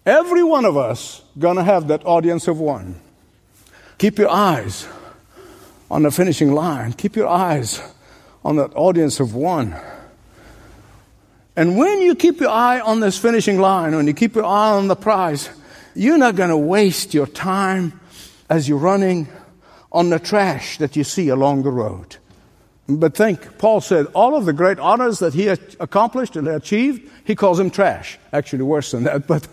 Every 0.08 0.42
one 0.42 0.64
of 0.64 0.78
us 0.78 1.22
gonna 1.38 1.66
have 1.66 1.90
that 1.90 2.06
audience 2.06 2.48
of 2.48 2.62
one. 2.62 2.96
Keep 3.98 4.20
your 4.20 4.30
eyes 4.30 4.88
on 5.92 6.04
the 6.04 6.12
finishing 6.12 6.54
line. 6.54 6.94
Keep 6.94 7.18
your 7.18 7.28
eyes 7.28 7.82
on 8.46 8.56
that 8.56 8.72
audience 8.74 9.20
of 9.20 9.36
one. 9.36 9.76
And 11.58 11.76
when 11.76 12.00
you 12.02 12.16
keep 12.16 12.40
your 12.40 12.52
eye 12.52 12.80
on 12.80 13.02
this 13.02 13.18
finishing 13.18 13.60
line, 13.60 13.94
when 13.94 14.08
you 14.08 14.14
keep 14.14 14.36
your 14.36 14.46
eye 14.46 14.72
on 14.72 14.88
the 14.88 14.96
prize, 14.96 15.50
you're 15.94 16.18
not 16.18 16.38
going 16.38 16.52
to 16.52 16.58
waste 16.58 17.14
your 17.14 17.28
time 17.28 18.00
as 18.50 18.70
you're 18.70 18.78
running 18.78 19.28
on 19.92 20.10
the 20.10 20.20
trash 20.20 20.78
that 20.78 20.96
you 20.96 21.04
see 21.04 21.28
along 21.28 21.64
the 21.64 21.72
road. 21.72 22.16
But 22.90 23.16
think, 23.16 23.58
Paul 23.58 23.82
said, 23.82 24.06
all 24.14 24.38
of 24.38 24.46
the 24.46 24.54
great 24.54 24.80
honors 24.80 25.20
that 25.20 25.34
he 25.34 25.50
accomplished 25.50 26.38
and 26.38 26.48
achieved, 26.48 27.12
he 27.26 27.36
calls 27.36 27.58
them 27.58 27.70
trash. 27.70 28.18
Actually, 28.32 28.64
worse 28.64 28.92
than 28.92 29.04
that, 29.04 29.28
but 29.28 29.46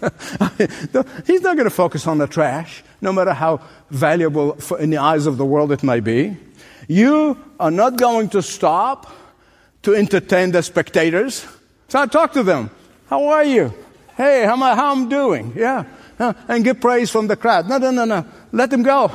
he's 1.26 1.41
not 1.41 1.57
going 1.57 1.69
to 1.69 1.75
focus 1.75 2.07
on 2.07 2.19
the 2.19 2.29
trash, 2.29 2.85
no 3.00 3.12
matter 3.12 3.33
how 3.33 3.61
valuable 3.91 4.57
in 4.79 4.91
the 4.91 4.99
eyes 4.99 5.26
of 5.26 5.37
the 5.37 5.45
world 5.45 5.73
it 5.73 5.83
may 5.83 5.99
be. 5.99 6.37
You 6.87 7.37
are 7.59 7.73
not 7.73 7.97
going 7.97 8.29
to 8.31 8.43
stop 8.43 9.12
to 9.83 9.95
entertain 9.97 10.53
the 10.53 10.62
spectators. 10.62 11.45
So 11.88 12.00
I 12.00 12.07
talk 12.07 12.35
to 12.35 12.45
them. 12.45 12.71
How 13.09 13.26
are 13.26 13.45
you? 13.45 13.75
Hey, 14.17 14.45
how 14.45 14.53
am 14.53 14.62
I, 14.62 14.76
how 14.76 14.93
I'm 14.93 15.09
doing? 15.09 15.55
Yeah. 15.57 15.85
And 16.19 16.62
get 16.62 16.81
praise 16.81 17.11
from 17.11 17.26
the 17.26 17.37
crowd. 17.37 17.69
No, 17.69 17.79
no, 17.79 17.91
no, 17.91 18.05
no. 18.05 18.25
Let 18.53 18.71
them 18.71 18.85
go. 18.85 19.11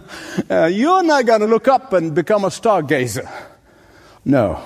uh, 0.50 0.66
you're 0.66 1.04
not 1.04 1.24
going 1.24 1.40
to 1.40 1.46
look 1.46 1.68
up 1.68 1.92
and 1.92 2.12
become 2.12 2.44
a 2.44 2.48
stargazer. 2.48 3.30
No. 4.24 4.62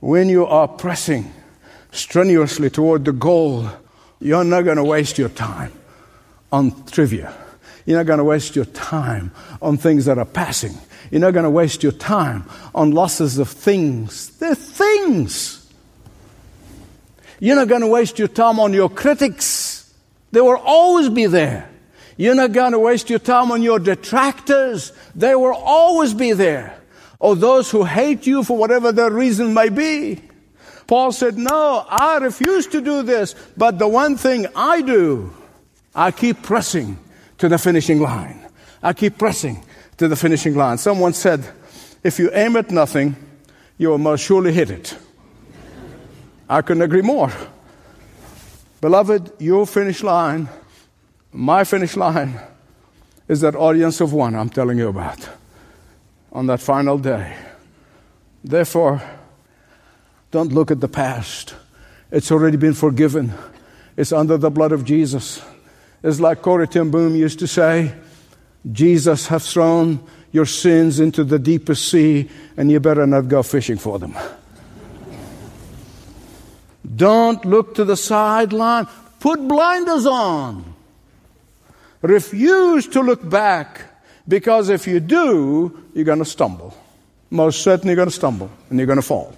When 0.00 0.28
you 0.28 0.46
are 0.46 0.66
pressing 0.66 1.32
strenuously 1.92 2.70
toward 2.70 3.04
the 3.04 3.12
goal, 3.12 3.68
you're 4.20 4.44
not 4.44 4.62
going 4.62 4.76
to 4.76 4.84
waste 4.84 5.18
your 5.18 5.28
time 5.28 5.72
on 6.50 6.84
trivia. 6.86 7.34
You're 7.84 7.98
not 7.98 8.06
going 8.06 8.18
to 8.18 8.24
waste 8.24 8.56
your 8.56 8.66
time 8.66 9.32
on 9.60 9.76
things 9.76 10.04
that 10.06 10.18
are 10.18 10.24
passing. 10.24 10.74
You're 11.10 11.20
not 11.20 11.32
going 11.32 11.44
to 11.44 11.50
waste 11.50 11.82
your 11.82 11.92
time 11.92 12.44
on 12.74 12.92
losses 12.92 13.38
of 13.38 13.48
things. 13.48 14.30
They're 14.38 14.54
things. 14.54 15.70
You're 17.40 17.56
not 17.56 17.68
going 17.68 17.80
to 17.80 17.86
waste 17.86 18.18
your 18.18 18.28
time 18.28 18.60
on 18.60 18.72
your 18.72 18.88
critics. 18.88 19.92
They 20.32 20.40
will 20.40 20.60
always 20.64 21.08
be 21.08 21.26
there. 21.26 21.68
You're 22.16 22.34
not 22.34 22.52
going 22.52 22.72
to 22.72 22.78
waste 22.78 23.10
your 23.10 23.18
time 23.18 23.50
on 23.50 23.62
your 23.62 23.78
detractors. 23.78 24.92
They 25.14 25.34
will 25.34 25.54
always 25.54 26.14
be 26.14 26.32
there 26.32 26.79
or 27.20 27.36
those 27.36 27.70
who 27.70 27.84
hate 27.84 28.26
you 28.26 28.42
for 28.42 28.56
whatever 28.56 28.90
their 28.90 29.10
reason 29.10 29.54
may 29.54 29.68
be. 29.68 30.20
Paul 30.86 31.12
said, 31.12 31.38
No, 31.38 31.86
I 31.88 32.16
refuse 32.16 32.66
to 32.68 32.80
do 32.80 33.02
this, 33.02 33.36
but 33.56 33.78
the 33.78 33.86
one 33.86 34.16
thing 34.16 34.46
I 34.56 34.82
do, 34.82 35.32
I 35.94 36.10
keep 36.10 36.42
pressing 36.42 36.98
to 37.38 37.48
the 37.48 37.58
finishing 37.58 38.00
line. 38.00 38.44
I 38.82 38.94
keep 38.94 39.18
pressing 39.18 39.62
to 39.98 40.08
the 40.08 40.16
finishing 40.16 40.56
line. 40.56 40.78
Someone 40.78 41.12
said, 41.12 41.46
If 42.02 42.18
you 42.18 42.30
aim 42.32 42.56
at 42.56 42.70
nothing, 42.70 43.14
you 43.78 43.90
will 43.90 43.98
most 43.98 44.22
surely 44.22 44.52
hit 44.52 44.70
it. 44.70 44.96
I 46.48 46.62
couldn't 46.62 46.82
agree 46.82 47.02
more. 47.02 47.30
Beloved, 48.80 49.32
your 49.38 49.66
finish 49.66 50.02
line, 50.02 50.48
my 51.32 51.64
finish 51.64 51.96
line, 51.96 52.40
is 53.28 53.42
that 53.42 53.54
audience 53.54 54.00
of 54.00 54.12
one 54.12 54.34
I'm 54.34 54.48
telling 54.48 54.78
you 54.78 54.88
about 54.88 55.28
on 56.32 56.46
that 56.46 56.60
final 56.60 56.98
day. 56.98 57.36
Therefore, 58.44 59.02
don't 60.30 60.52
look 60.52 60.70
at 60.70 60.80
the 60.80 60.88
past. 60.88 61.54
It's 62.10 62.30
already 62.30 62.56
been 62.56 62.74
forgiven. 62.74 63.32
It's 63.96 64.12
under 64.12 64.36
the 64.38 64.50
blood 64.50 64.72
of 64.72 64.84
Jesus. 64.84 65.42
It's 66.02 66.20
like 66.20 66.42
Corrie 66.42 66.68
ten 66.68 66.90
Boom 66.90 67.14
used 67.14 67.38
to 67.40 67.46
say, 67.46 67.94
Jesus 68.70 69.26
has 69.28 69.52
thrown 69.52 70.00
your 70.32 70.46
sins 70.46 71.00
into 71.00 71.24
the 71.24 71.38
deepest 71.38 71.88
sea, 71.88 72.30
and 72.56 72.70
you 72.70 72.78
better 72.80 73.06
not 73.06 73.28
go 73.28 73.42
fishing 73.42 73.78
for 73.78 73.98
them. 73.98 74.16
Don't 76.96 77.44
look 77.44 77.74
to 77.74 77.84
the 77.84 77.96
sideline. 77.96 78.86
Put 79.18 79.46
blinders 79.46 80.06
on. 80.06 80.74
Refuse 82.02 82.86
to 82.88 83.00
look 83.00 83.28
back 83.28 83.82
because 84.30 84.68
if 84.68 84.86
you 84.86 85.00
do, 85.00 85.76
you're 85.92 86.04
going 86.04 86.20
to 86.20 86.24
stumble. 86.24 86.72
Most 87.30 87.62
certainly, 87.62 87.90
you're 87.90 87.96
going 87.96 88.08
to 88.08 88.14
stumble 88.14 88.48
and 88.70 88.78
you're 88.78 88.86
going 88.86 89.00
to 89.00 89.02
fall. 89.02 89.36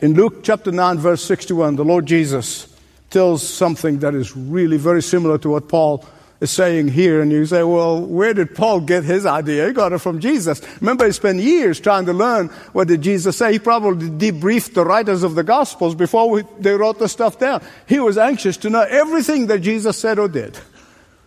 In 0.00 0.14
Luke 0.14 0.44
chapter 0.44 0.70
9, 0.70 0.98
verse 0.98 1.22
61, 1.24 1.74
the 1.76 1.84
Lord 1.84 2.06
Jesus 2.06 2.74
tells 3.10 3.46
something 3.46 3.98
that 3.98 4.14
is 4.14 4.36
really 4.36 4.76
very 4.76 5.02
similar 5.02 5.36
to 5.38 5.50
what 5.50 5.68
Paul 5.68 6.06
is 6.40 6.52
saying 6.52 6.88
here. 6.88 7.20
And 7.20 7.32
you 7.32 7.44
say, 7.44 7.64
well, 7.64 8.00
where 8.00 8.32
did 8.32 8.54
Paul 8.54 8.82
get 8.82 9.02
his 9.02 9.26
idea? 9.26 9.66
He 9.66 9.72
got 9.72 9.92
it 9.92 9.98
from 9.98 10.20
Jesus. 10.20 10.62
Remember, 10.80 11.04
he 11.04 11.12
spent 11.12 11.40
years 11.40 11.80
trying 11.80 12.06
to 12.06 12.12
learn 12.12 12.48
what 12.72 12.86
did 12.86 13.02
Jesus 13.02 13.36
say. 13.36 13.52
He 13.52 13.58
probably 13.58 14.08
debriefed 14.08 14.74
the 14.74 14.84
writers 14.84 15.24
of 15.24 15.34
the 15.34 15.42
Gospels 15.44 15.96
before 15.96 16.30
we, 16.30 16.44
they 16.60 16.72
wrote 16.72 17.00
the 17.00 17.08
stuff 17.08 17.38
down. 17.40 17.62
He 17.88 17.98
was 17.98 18.16
anxious 18.16 18.56
to 18.58 18.70
know 18.70 18.82
everything 18.82 19.48
that 19.48 19.58
Jesus 19.58 19.98
said 19.98 20.20
or 20.20 20.28
did. 20.28 20.56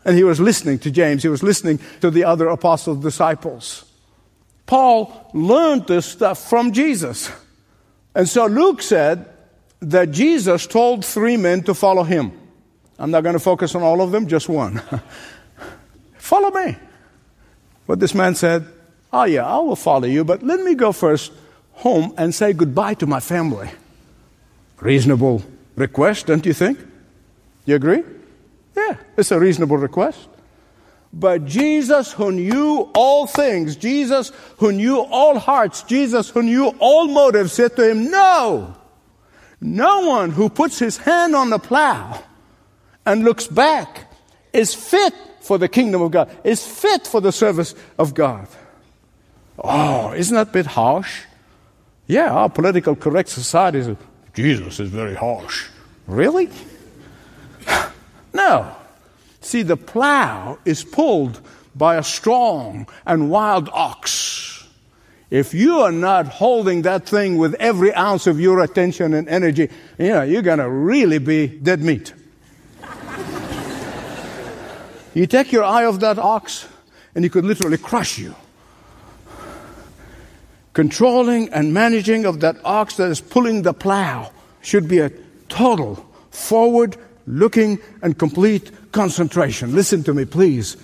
And 0.05 0.17
he 0.17 0.23
was 0.23 0.39
listening 0.39 0.79
to 0.79 0.91
James, 0.91 1.23
he 1.23 1.29
was 1.29 1.43
listening 1.43 1.79
to 2.01 2.11
the 2.11 2.25
other 2.25 2.47
apostles' 2.47 2.97
disciples. 2.99 3.85
Paul 4.65 5.29
learned 5.33 5.87
this 5.87 6.05
stuff 6.05 6.49
from 6.49 6.71
Jesus. 6.71 7.31
And 8.15 8.27
so 8.27 8.45
Luke 8.45 8.81
said 8.81 9.29
that 9.79 10.11
Jesus 10.11 10.67
told 10.67 11.03
three 11.03 11.37
men 11.37 11.63
to 11.63 11.73
follow 11.73 12.03
him. 12.03 12.31
I'm 12.99 13.11
not 13.11 13.23
going 13.23 13.33
to 13.33 13.39
focus 13.39 13.75
on 13.75 13.83
all 13.83 14.01
of 14.01 14.11
them, 14.11 14.27
just 14.27 14.47
one. 14.47 14.81
follow 16.17 16.51
me. 16.51 16.77
But 17.87 17.99
this 17.99 18.13
man 18.13 18.35
said, 18.35 18.65
Oh, 19.11 19.25
yeah, 19.25 19.45
I 19.45 19.57
will 19.57 19.75
follow 19.75 20.07
you, 20.07 20.23
but 20.23 20.41
let 20.41 20.59
me 20.61 20.73
go 20.73 20.91
first 20.91 21.31
home 21.73 22.13
and 22.17 22.33
say 22.33 22.53
goodbye 22.53 22.95
to 22.95 23.05
my 23.05 23.19
family. 23.19 23.69
Reasonable 24.79 25.43
request, 25.75 26.27
don't 26.27 26.45
you 26.45 26.53
think? 26.53 26.79
You 27.65 27.75
agree? 27.75 28.03
Yeah, 28.75 28.97
it's 29.17 29.31
a 29.31 29.39
reasonable 29.39 29.77
request. 29.77 30.29
But 31.13 31.45
Jesus, 31.45 32.11
who 32.11 32.31
knew 32.31 32.89
all 32.95 33.27
things, 33.27 33.75
Jesus, 33.75 34.31
who 34.57 34.71
knew 34.71 34.99
all 34.99 35.37
hearts, 35.37 35.83
Jesus, 35.83 36.29
who 36.29 36.41
knew 36.41 36.73
all 36.79 37.07
motives, 37.07 37.53
said 37.53 37.75
to 37.75 37.89
him, 37.89 38.09
No! 38.09 38.75
No 39.61 40.07
one 40.07 40.31
who 40.31 40.49
puts 40.49 40.79
his 40.79 40.97
hand 40.97 41.35
on 41.35 41.49
the 41.49 41.59
plow 41.59 42.21
and 43.05 43.23
looks 43.23 43.47
back 43.47 44.11
is 44.51 44.73
fit 44.73 45.13
for 45.39 45.57
the 45.57 45.69
kingdom 45.69 46.01
of 46.01 46.11
God, 46.11 46.29
is 46.43 46.65
fit 46.65 47.07
for 47.07 47.21
the 47.21 47.31
service 47.31 47.75
of 47.97 48.13
God. 48.13 48.47
Oh, 49.57 50.13
isn't 50.13 50.35
that 50.35 50.49
a 50.49 50.51
bit 50.51 50.65
harsh? 50.65 51.23
Yeah, 52.07 52.31
our 52.31 52.49
political 52.49 52.95
correct 52.95 53.29
society 53.29 53.95
Jesus 54.33 54.79
is 54.79 54.89
very 54.89 55.15
harsh. 55.15 55.69
Really? 56.07 56.49
No. 58.33 58.75
See, 59.41 59.61
the 59.61 59.77
plow 59.77 60.57
is 60.65 60.83
pulled 60.83 61.39
by 61.75 61.95
a 61.95 62.03
strong 62.03 62.87
and 63.05 63.29
wild 63.29 63.69
ox. 63.71 64.67
If 65.29 65.53
you 65.53 65.79
are 65.79 65.91
not 65.91 66.27
holding 66.27 66.83
that 66.83 67.07
thing 67.07 67.37
with 67.37 67.55
every 67.55 67.93
ounce 67.93 68.27
of 68.27 68.39
your 68.39 68.61
attention 68.61 69.13
and 69.13 69.27
energy, 69.27 69.69
you 69.97 70.09
know, 70.09 70.21
you're 70.21 70.43
going 70.43 70.59
to 70.59 70.69
really 70.69 71.17
be 71.17 71.47
dead 71.47 71.81
meat. 71.81 72.13
you 75.15 75.25
take 75.25 75.51
your 75.51 75.63
eye 75.63 75.85
off 75.85 75.99
that 76.01 76.19
ox, 76.19 76.67
and 77.15 77.25
he 77.25 77.29
could 77.29 77.45
literally 77.45 77.77
crush 77.77 78.19
you. 78.19 78.35
Controlling 80.73 81.49
and 81.49 81.73
managing 81.73 82.25
of 82.25 82.39
that 82.41 82.57
ox 82.63 82.95
that 82.97 83.09
is 83.09 83.19
pulling 83.19 83.63
the 83.63 83.73
plow 83.73 84.31
should 84.61 84.87
be 84.87 84.99
a 84.99 85.11
total 85.49 85.95
forward 86.29 86.95
looking 87.25 87.79
and 88.01 88.17
complete 88.17 88.71
concentration. 88.91 89.75
Listen 89.75 90.03
to 90.03 90.13
me, 90.13 90.25
please. 90.25 90.77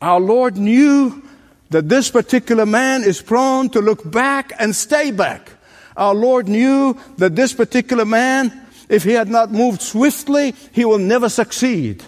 Our 0.00 0.20
Lord 0.20 0.56
knew 0.56 1.22
that 1.70 1.88
this 1.88 2.10
particular 2.10 2.66
man 2.66 3.02
is 3.02 3.22
prone 3.22 3.68
to 3.70 3.80
look 3.80 4.08
back 4.10 4.52
and 4.58 4.76
stay 4.76 5.10
back. 5.10 5.50
Our 5.96 6.14
Lord 6.14 6.48
knew 6.48 6.98
that 7.18 7.36
this 7.36 7.52
particular 7.52 8.04
man, 8.04 8.66
if 8.88 9.04
he 9.04 9.12
had 9.12 9.28
not 9.28 9.50
moved 9.50 9.80
swiftly, 9.80 10.54
he 10.72 10.84
will 10.84 10.98
never 10.98 11.28
succeed. 11.28 12.04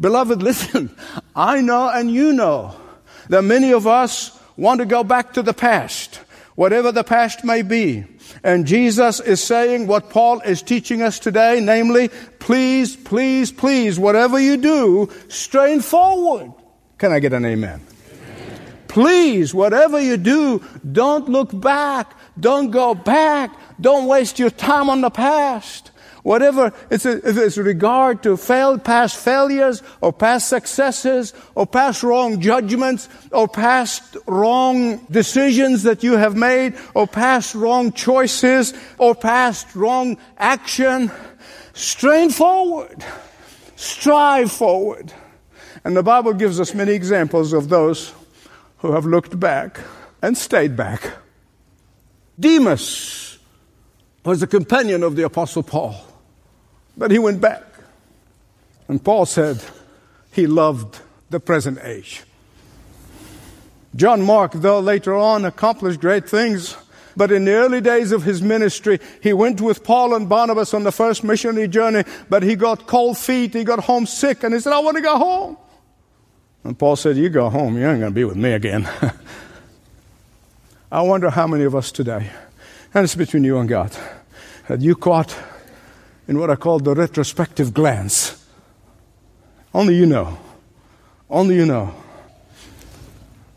Beloved, 0.00 0.42
listen, 0.42 0.94
I 1.34 1.60
know 1.60 1.88
and 1.88 2.10
you 2.10 2.32
know 2.32 2.76
that 3.28 3.42
many 3.42 3.72
of 3.72 3.86
us 3.86 4.38
want 4.56 4.80
to 4.80 4.86
go 4.86 5.04
back 5.04 5.34
to 5.34 5.42
the 5.42 5.54
past, 5.54 6.16
whatever 6.54 6.90
the 6.90 7.04
past 7.04 7.44
may 7.44 7.62
be. 7.62 8.04
And 8.48 8.66
Jesus 8.66 9.20
is 9.20 9.42
saying 9.42 9.88
what 9.88 10.08
Paul 10.08 10.40
is 10.40 10.62
teaching 10.62 11.02
us 11.02 11.18
today, 11.18 11.60
namely, 11.60 12.08
please, 12.38 12.96
please, 12.96 13.52
please, 13.52 13.98
whatever 13.98 14.40
you 14.40 14.56
do, 14.56 15.10
strain 15.28 15.82
forward. 15.82 16.54
Can 16.96 17.12
I 17.12 17.18
get 17.18 17.34
an 17.34 17.44
amen? 17.44 17.82
amen? 17.82 17.86
Please, 18.88 19.52
whatever 19.52 20.00
you 20.00 20.16
do, 20.16 20.64
don't 20.90 21.28
look 21.28 21.60
back. 21.60 22.14
Don't 22.40 22.70
go 22.70 22.94
back. 22.94 23.54
Don't 23.82 24.06
waste 24.06 24.38
your 24.38 24.48
time 24.48 24.88
on 24.88 25.02
the 25.02 25.10
past. 25.10 25.90
Whatever, 26.22 26.72
it's 26.90 27.06
a, 27.06 27.16
if 27.28 27.36
it's 27.36 27.56
regard 27.56 28.22
to 28.24 28.36
failed 28.36 28.84
past 28.84 29.16
failures 29.16 29.82
or 30.00 30.12
past 30.12 30.48
successes 30.48 31.32
or 31.54 31.66
past 31.66 32.02
wrong 32.02 32.40
judgments 32.40 33.08
or 33.32 33.48
past 33.48 34.16
wrong 34.26 34.98
decisions 35.10 35.84
that 35.84 36.02
you 36.02 36.16
have 36.16 36.36
made 36.36 36.74
or 36.94 37.06
past 37.06 37.54
wrong 37.54 37.92
choices 37.92 38.74
or 38.98 39.14
past 39.14 39.74
wrong 39.74 40.18
action, 40.38 41.10
strain 41.72 42.30
forward. 42.30 43.04
Strive 43.76 44.50
forward. 44.50 45.12
And 45.84 45.96
the 45.96 46.02
Bible 46.02 46.34
gives 46.34 46.58
us 46.58 46.74
many 46.74 46.92
examples 46.92 47.52
of 47.52 47.68
those 47.68 48.12
who 48.78 48.92
have 48.92 49.06
looked 49.06 49.38
back 49.38 49.80
and 50.20 50.36
stayed 50.36 50.76
back. 50.76 51.12
Demas 52.38 53.38
was 54.24 54.42
a 54.42 54.46
companion 54.46 55.02
of 55.02 55.16
the 55.16 55.24
Apostle 55.24 55.62
Paul. 55.62 56.07
But 56.98 57.12
he 57.12 57.18
went 57.18 57.40
back. 57.40 57.62
And 58.88 59.02
Paul 59.02 59.24
said 59.24 59.62
he 60.32 60.46
loved 60.46 61.00
the 61.30 61.38
present 61.38 61.78
age. 61.82 62.24
John 63.94 64.22
Mark, 64.22 64.52
though 64.52 64.80
later 64.80 65.14
on 65.14 65.44
accomplished 65.44 66.00
great 66.00 66.28
things, 66.28 66.76
but 67.16 67.32
in 67.32 67.44
the 67.44 67.52
early 67.52 67.80
days 67.80 68.12
of 68.12 68.22
his 68.22 68.42
ministry, 68.42 69.00
he 69.22 69.32
went 69.32 69.60
with 69.60 69.82
Paul 69.82 70.14
and 70.14 70.28
Barnabas 70.28 70.74
on 70.74 70.84
the 70.84 70.92
first 70.92 71.24
missionary 71.24 71.68
journey, 71.68 72.04
but 72.28 72.42
he 72.42 72.54
got 72.54 72.86
cold 72.86 73.16
feet, 73.18 73.54
he 73.54 73.64
got 73.64 73.80
homesick, 73.80 74.44
and 74.44 74.54
he 74.54 74.60
said, 74.60 74.72
I 74.72 74.78
want 74.80 74.96
to 74.96 75.02
go 75.02 75.16
home. 75.16 75.56
And 76.64 76.78
Paul 76.78 76.96
said, 76.96 77.16
You 77.16 77.28
go 77.28 77.48
home, 77.50 77.76
you 77.76 77.88
ain't 77.88 78.00
going 78.00 78.12
to 78.12 78.14
be 78.14 78.24
with 78.24 78.36
me 78.36 78.52
again. 78.52 78.88
I 80.92 81.02
wonder 81.02 81.30
how 81.30 81.46
many 81.46 81.64
of 81.64 81.74
us 81.74 81.90
today, 81.90 82.30
and 82.94 83.04
it's 83.04 83.14
between 83.14 83.44
you 83.44 83.58
and 83.58 83.68
God, 83.68 83.96
that 84.68 84.80
you 84.80 84.94
caught 84.94 85.36
in 86.28 86.38
what 86.38 86.50
I 86.50 86.56
call 86.56 86.78
the 86.78 86.94
retrospective 86.94 87.74
glance. 87.74 88.46
Only 89.74 89.96
you 89.96 90.06
know. 90.06 90.38
Only 91.28 91.56
you 91.56 91.66
know. 91.66 91.94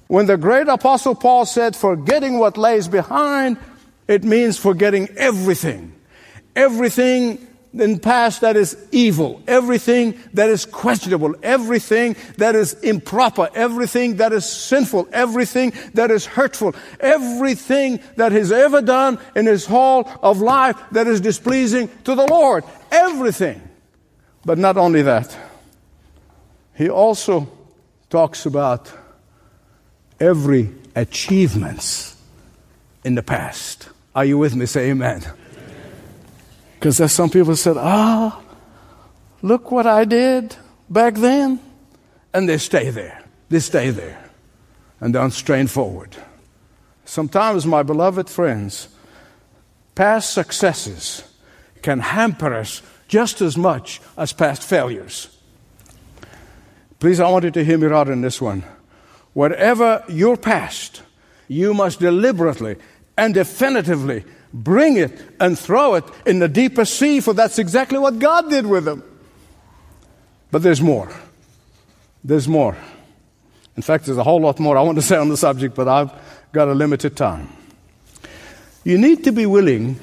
When 0.08 0.26
the 0.26 0.38
great 0.38 0.68
apostle 0.68 1.16
Paul 1.16 1.46
said, 1.46 1.76
forgetting 1.76 2.40
what 2.40 2.58
lays 2.58 2.88
behind, 2.88 3.58
it 4.08 4.24
means 4.24 4.58
forgetting 4.58 5.10
everything. 5.16 5.94
Everything 6.56 7.48
in 7.74 8.00
past 8.00 8.42
that 8.42 8.58
is 8.58 8.78
evil, 8.92 9.42
everything 9.48 10.20
that 10.34 10.50
is 10.50 10.66
questionable, 10.66 11.36
everything 11.42 12.16
that 12.38 12.56
is 12.56 12.74
improper, 12.82 13.50
everything 13.56 14.18
that 14.18 14.34
is 14.34 14.46
sinful, 14.46 15.08
everything 15.14 15.72
that 15.94 16.12
is 16.12 16.26
hurtful, 16.26 16.76
everything 17.00 18.00
that 18.18 18.32
he's 18.32 18.52
ever 18.52 18.82
done 18.82 19.20
in 19.36 19.46
his 19.46 19.66
whole 19.66 20.10
of 20.22 20.42
life 20.42 20.78
that 20.92 21.08
is 21.08 21.22
displeasing 21.22 21.90
to 22.04 22.14
the 22.14 22.26
Lord. 22.26 22.66
Everything. 22.92 23.62
But 24.44 24.58
not 24.58 24.76
only 24.76 25.04
that, 25.04 25.36
he 26.76 26.90
also 26.90 27.50
talks 28.10 28.46
about 28.46 28.92
every 30.20 30.72
achievements 30.96 32.18
in 33.06 33.16
the 33.16 33.24
past. 33.24 33.88
Are 34.14 34.26
you 34.26 34.38
with 34.38 34.56
me? 34.56 34.66
Say 34.66 34.90
amen. 34.90 35.24
Because 36.82 36.98
there's 36.98 37.12
some 37.12 37.30
people 37.30 37.56
said, 37.56 37.78
ah, 37.78 38.42
look 39.44 39.70
what 39.70 39.86
I 39.86 40.04
did 40.04 40.56
back 40.90 41.14
then. 41.14 41.60
And 42.34 42.50
they 42.50 42.58
stay 42.58 42.90
there. 42.90 43.24
They 43.50 43.60
stay 43.60 43.92
there. 43.92 44.32
And 45.00 45.14
don't 45.14 45.30
strain 45.30 45.68
forward. 45.68 46.18
Sometimes, 47.06 47.68
my 47.68 47.84
beloved 47.84 48.32
friends, 48.32 48.88
past 49.94 50.34
successes 50.34 51.24
can 51.84 52.00
hamper 52.00 52.52
us 52.52 52.82
just 53.08 53.42
as 53.42 53.56
much 53.56 54.02
as 54.18 54.34
past 54.34 54.64
failures. 54.64 55.38
Please, 57.00 57.20
I 57.20 57.30
want 57.30 57.46
you 57.46 57.52
to 57.52 57.64
hear 57.64 57.78
me 57.78 57.86
right 57.86 58.08
in 58.08 58.22
this 58.22 58.42
one. 58.42 58.64
Whatever 59.34 60.04
your 60.10 60.36
past, 60.36 61.04
you 61.48 61.76
must 61.76 62.00
deliberately 62.00 62.78
and 63.18 63.34
definitively 63.34 64.24
bring 64.54 64.98
it 64.98 65.22
and 65.40 65.58
throw 65.58 65.96
it 65.96 66.04
in 66.26 66.40
the 66.40 66.48
deepest 66.48 66.96
sea, 66.96 67.20
for 67.20 67.34
that's 67.34 67.60
exactly 67.60 68.00
what 68.00 68.20
God 68.20 68.50
did 68.50 68.66
with 68.66 68.86
them. 68.86 69.04
But 70.52 70.64
there's 70.64 70.82
more. 70.82 71.10
There's 72.24 72.48
more. 72.48 72.76
In 73.78 73.82
fact, 73.82 74.06
there's 74.06 74.18
a 74.18 74.24
whole 74.24 74.42
lot 74.42 74.60
more 74.60 74.78
I 74.78 74.82
want 74.82 74.98
to 74.98 75.02
say 75.02 75.18
on 75.18 75.30
the 75.30 75.38
subject, 75.38 75.76
but 75.76 75.88
I've 75.88 76.12
got 76.52 76.68
a 76.68 76.74
limited 76.74 77.16
time. 77.16 77.48
You 78.84 78.98
need 78.98 79.24
to 79.24 79.32
be 79.32 79.46
willing 79.46 80.00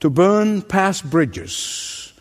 to 0.00 0.10
burn 0.10 0.62
past 0.62 1.08
bridges. 1.10 2.12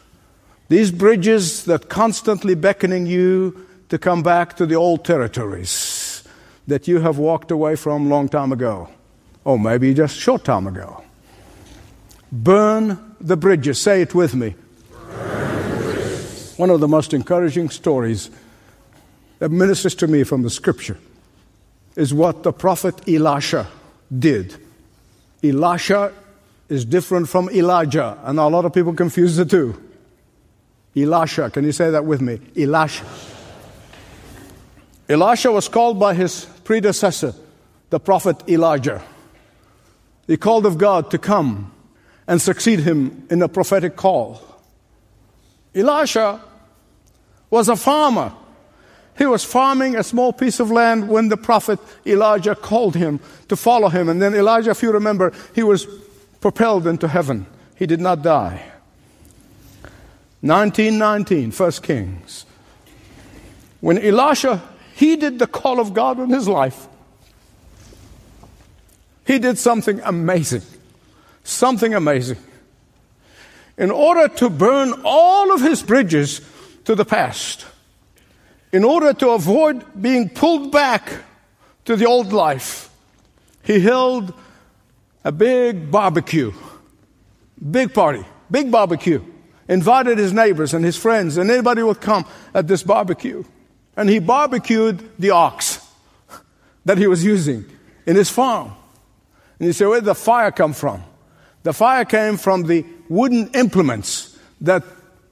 These 0.70 0.92
bridges 0.92 1.66
that 1.66 1.90
constantly 1.90 2.56
beckoning 2.56 3.06
you 3.06 3.68
to 3.90 4.00
come 4.00 4.24
back 4.24 4.56
to 4.56 4.66
the 4.66 4.76
old 4.76 5.06
territories 5.06 6.24
that 6.68 6.88
you 6.88 7.00
have 7.02 7.20
walked 7.20 7.52
away 7.52 7.76
from 7.76 8.10
long 8.10 8.28
time 8.28 8.52
ago, 8.52 8.90
or 9.46 9.58
maybe 9.58 9.94
just 9.94 10.18
a 10.18 10.20
short 10.20 10.44
time 10.44 10.68
ago. 10.68 11.04
Burn 12.32 13.16
the 13.22 13.38
bridges. 13.38 13.80
Say 13.80 14.02
it 14.02 14.14
with 14.14 14.36
me. 14.36 14.56
One 16.58 16.70
of 16.70 16.80
the 16.80 16.88
most 16.88 17.14
encouraging 17.14 17.70
stories 17.70 18.30
that 19.40 19.50
ministers 19.50 19.96
to 19.96 20.08
me 20.08 20.24
from 20.24 20.42
the 20.42 20.50
scripture 20.50 20.98
is 21.96 22.14
what 22.14 22.44
the 22.44 22.52
prophet 22.52 23.08
Elisha 23.08 23.68
did. 24.18 24.56
Elisha 25.44 26.12
is 26.68 26.84
different 26.84 27.30
from 27.30 27.50
Elijah, 27.52 28.18
and 28.24 28.40
a 28.40 28.48
lot 28.48 28.66
of 28.66 28.74
people 28.74 28.94
confuse 28.94 29.36
the 29.36 29.46
two. 29.46 29.82
Elisha, 30.96 31.50
can 31.50 31.64
you 31.66 31.72
say 31.72 31.92
that 31.92 32.06
with 32.06 32.22
me? 32.22 32.40
Elisha. 32.58 33.06
Elisha 35.08 35.52
was 35.52 35.68
called 35.68 36.00
by 36.00 36.14
his 36.14 36.46
predecessor, 36.64 37.36
the 37.90 38.00
prophet 38.00 38.50
Elijah. 38.50 39.04
He 40.28 40.38
called 40.38 40.66
of 40.66 40.78
God 40.78 41.12
to 41.12 41.18
come 41.18 41.72
and 42.28 42.42
succeed 42.42 42.80
him 42.80 43.28
in 43.30 43.42
a 43.42 43.48
prophetic 43.48 43.96
call. 43.96 44.42
Elisha 45.74 46.42
was 47.50 47.70
a 47.70 47.76
farmer. 47.76 48.34
He 49.18 49.26
was 49.26 49.44
farming 49.44 49.96
a 49.96 50.04
small 50.04 50.34
piece 50.34 50.60
of 50.60 50.72
land 50.72 51.08
when 51.08 51.30
the 51.30 51.38
prophet 51.38 51.80
Elijah 52.06 52.56
called 52.56 52.96
him 52.96 53.20
to 53.48 53.56
follow 53.56 53.90
him. 53.90 54.10
And 54.10 54.22
then 54.22 54.34
Elijah, 54.36 54.72
if 54.72 54.82
you 54.82 54.92
remember, 54.92 55.32
he 55.54 55.64
was 55.64 55.88
propelled 56.42 56.86
into 56.88 57.08
heaven. 57.08 57.46
He 57.76 57.86
did 57.86 58.02
not 58.02 58.22
die. 58.22 58.72
1919, 60.42 61.52
First 61.52 61.82
Kings. 61.82 62.46
When 63.80 63.98
Elisha 63.98 64.62
heeded 64.96 65.40
the 65.40 65.48
call 65.48 65.80
of 65.80 65.94
God 65.94 66.20
in 66.20 66.30
his 66.30 66.48
life, 66.48 66.88
he 69.26 69.40
did 69.40 69.58
something 69.58 70.00
amazing. 70.04 70.62
Something 71.44 71.94
amazing. 71.94 72.38
In 73.78 73.92
order 73.92 74.28
to 74.36 74.50
burn 74.50 74.94
all 75.04 75.54
of 75.54 75.62
his 75.62 75.84
bridges 75.84 76.42
to 76.86 76.96
the 76.96 77.06
past, 77.06 77.66
in 78.72 78.84
order 78.84 79.14
to 79.14 79.30
avoid 79.32 79.84
being 80.02 80.30
pulled 80.30 80.72
back 80.72 81.12
to 81.86 81.96
the 81.96 82.06
old 82.06 82.34
life, 82.34 82.90
he 83.64 83.80
held 83.80 84.34
a 85.24 85.32
big 85.32 85.90
barbecue, 85.92 86.54
big 87.72 87.94
party, 87.94 88.24
big 88.50 88.72
barbecue. 88.72 89.24
Invited 89.68 90.20
his 90.20 90.32
neighbors 90.32 90.76
and 90.76 90.86
his 90.86 90.96
friends, 90.96 91.38
and 91.38 91.50
anybody 91.50 91.82
would 91.82 92.00
come 92.00 92.24
at 92.54 92.68
this 92.68 92.84
barbecue. 92.84 93.44
And 93.98 94.08
he 94.08 94.20
barbecued 94.20 95.10
the 95.18 95.32
ox 95.32 95.80
that 96.86 97.00
he 97.00 97.08
was 97.08 97.26
using 97.26 97.66
in 98.06 98.16
his 98.16 98.30
farm. 98.30 98.74
And 99.60 99.68
you 99.68 99.74
say, 99.74 99.86
where 99.86 100.00
did 100.00 100.06
the 100.06 100.16
fire 100.16 100.52
come 100.52 100.74
from? 100.74 101.04
The 101.64 101.74
fire 101.74 102.06
came 102.06 102.38
from 102.38 102.64
the 102.64 102.86
wooden 103.10 103.50
implements 103.54 104.38
that 104.62 104.84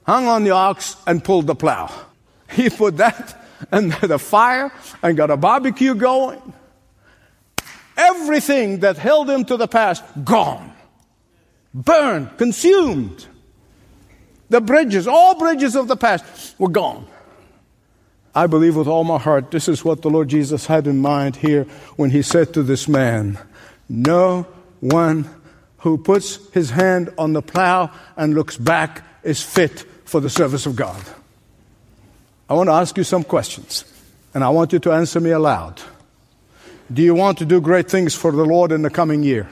hung 0.06 0.26
on 0.26 0.44
the 0.44 0.50
ox 0.50 0.96
and 1.06 1.22
pulled 1.22 1.46
the 1.46 1.54
plow. 1.54 1.90
He 2.50 2.70
put 2.70 2.98
that 2.98 3.40
under 3.72 4.06
the 4.06 4.18
fire 4.18 4.70
and 5.02 5.16
got 5.16 5.30
a 5.30 5.36
barbecue 5.36 5.94
going. 5.94 6.40
Everything 7.96 8.80
that 8.80 8.96
held 8.96 9.30
him 9.30 9.44
to 9.46 9.56
the 9.56 9.66
past, 9.66 10.04
gone. 10.24 10.72
Burned, 11.72 12.36
consumed. 12.36 13.26
The 14.50 14.60
bridges, 14.60 15.08
all 15.08 15.38
bridges 15.38 15.74
of 15.74 15.88
the 15.88 15.96
past 15.96 16.54
were 16.58 16.68
gone. 16.68 17.06
I 18.34 18.46
believe 18.46 18.76
with 18.76 18.88
all 18.88 19.04
my 19.04 19.18
heart 19.18 19.50
this 19.50 19.68
is 19.68 19.84
what 19.84 20.02
the 20.02 20.10
Lord 20.10 20.28
Jesus 20.28 20.66
had 20.66 20.86
in 20.86 20.98
mind 20.98 21.36
here 21.36 21.64
when 21.96 22.10
he 22.10 22.22
said 22.22 22.52
to 22.54 22.62
this 22.62 22.88
man, 22.88 23.38
No 23.88 24.46
one 24.80 25.28
who 25.78 25.98
puts 25.98 26.38
his 26.52 26.70
hand 26.70 27.12
on 27.18 27.32
the 27.32 27.42
plow 27.42 27.90
and 28.16 28.34
looks 28.34 28.56
back 28.56 29.04
is 29.22 29.42
fit 29.42 29.84
for 30.04 30.20
the 30.20 30.30
service 30.30 30.66
of 30.66 30.76
God. 30.76 31.02
I 32.48 32.54
want 32.54 32.68
to 32.68 32.72
ask 32.72 32.96
you 32.96 33.04
some 33.04 33.24
questions, 33.24 33.84
and 34.34 34.44
I 34.44 34.50
want 34.50 34.72
you 34.72 34.78
to 34.80 34.92
answer 34.92 35.20
me 35.20 35.30
aloud. 35.30 35.80
Do 36.92 37.02
you 37.02 37.14
want 37.14 37.38
to 37.38 37.44
do 37.44 37.60
great 37.60 37.90
things 37.90 38.14
for 38.14 38.30
the 38.30 38.44
Lord 38.44 38.70
in 38.72 38.82
the 38.82 38.90
coming 38.90 39.22
year? 39.22 39.48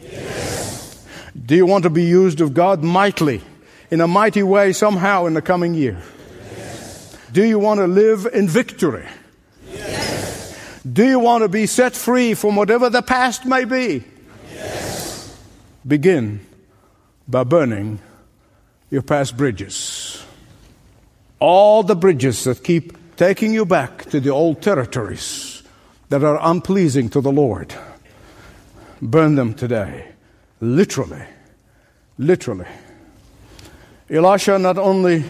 Yes. 0.00 1.06
Do 1.44 1.56
you 1.56 1.66
want 1.66 1.82
to 1.84 1.90
be 1.90 2.04
used 2.04 2.40
of 2.40 2.54
God 2.54 2.82
mightily, 2.82 3.42
in 3.90 4.00
a 4.00 4.08
mighty 4.08 4.42
way, 4.42 4.72
somehow 4.72 5.26
in 5.26 5.34
the 5.34 5.42
coming 5.42 5.74
year? 5.74 6.00
Yes. 6.56 7.18
Do 7.32 7.44
you 7.44 7.58
want 7.58 7.78
to 7.78 7.86
live 7.86 8.26
in 8.32 8.48
victory? 8.48 9.06
Do 10.92 11.04
you 11.04 11.18
want 11.18 11.42
to 11.42 11.48
be 11.48 11.66
set 11.66 11.96
free 11.96 12.34
from 12.34 12.54
whatever 12.54 12.88
the 12.88 13.02
past 13.02 13.44
may 13.44 13.64
be? 13.64 14.04
Yes. 14.52 15.36
Begin 15.84 16.46
by 17.26 17.42
burning 17.42 17.98
your 18.90 19.02
past 19.02 19.36
bridges. 19.36 20.24
All 21.40 21.82
the 21.82 21.96
bridges 21.96 22.44
that 22.44 22.62
keep 22.62 22.96
taking 23.16 23.52
you 23.52 23.66
back 23.66 24.04
to 24.10 24.20
the 24.20 24.30
old 24.30 24.62
territories 24.62 25.64
that 26.08 26.22
are 26.22 26.38
unpleasing 26.40 27.08
to 27.10 27.20
the 27.20 27.32
Lord. 27.32 27.74
Burn 29.02 29.34
them 29.34 29.54
today. 29.54 30.12
Literally. 30.60 31.24
Literally. 32.16 32.68
Elisha 34.08 34.58
not 34.58 34.78
only 34.78 35.24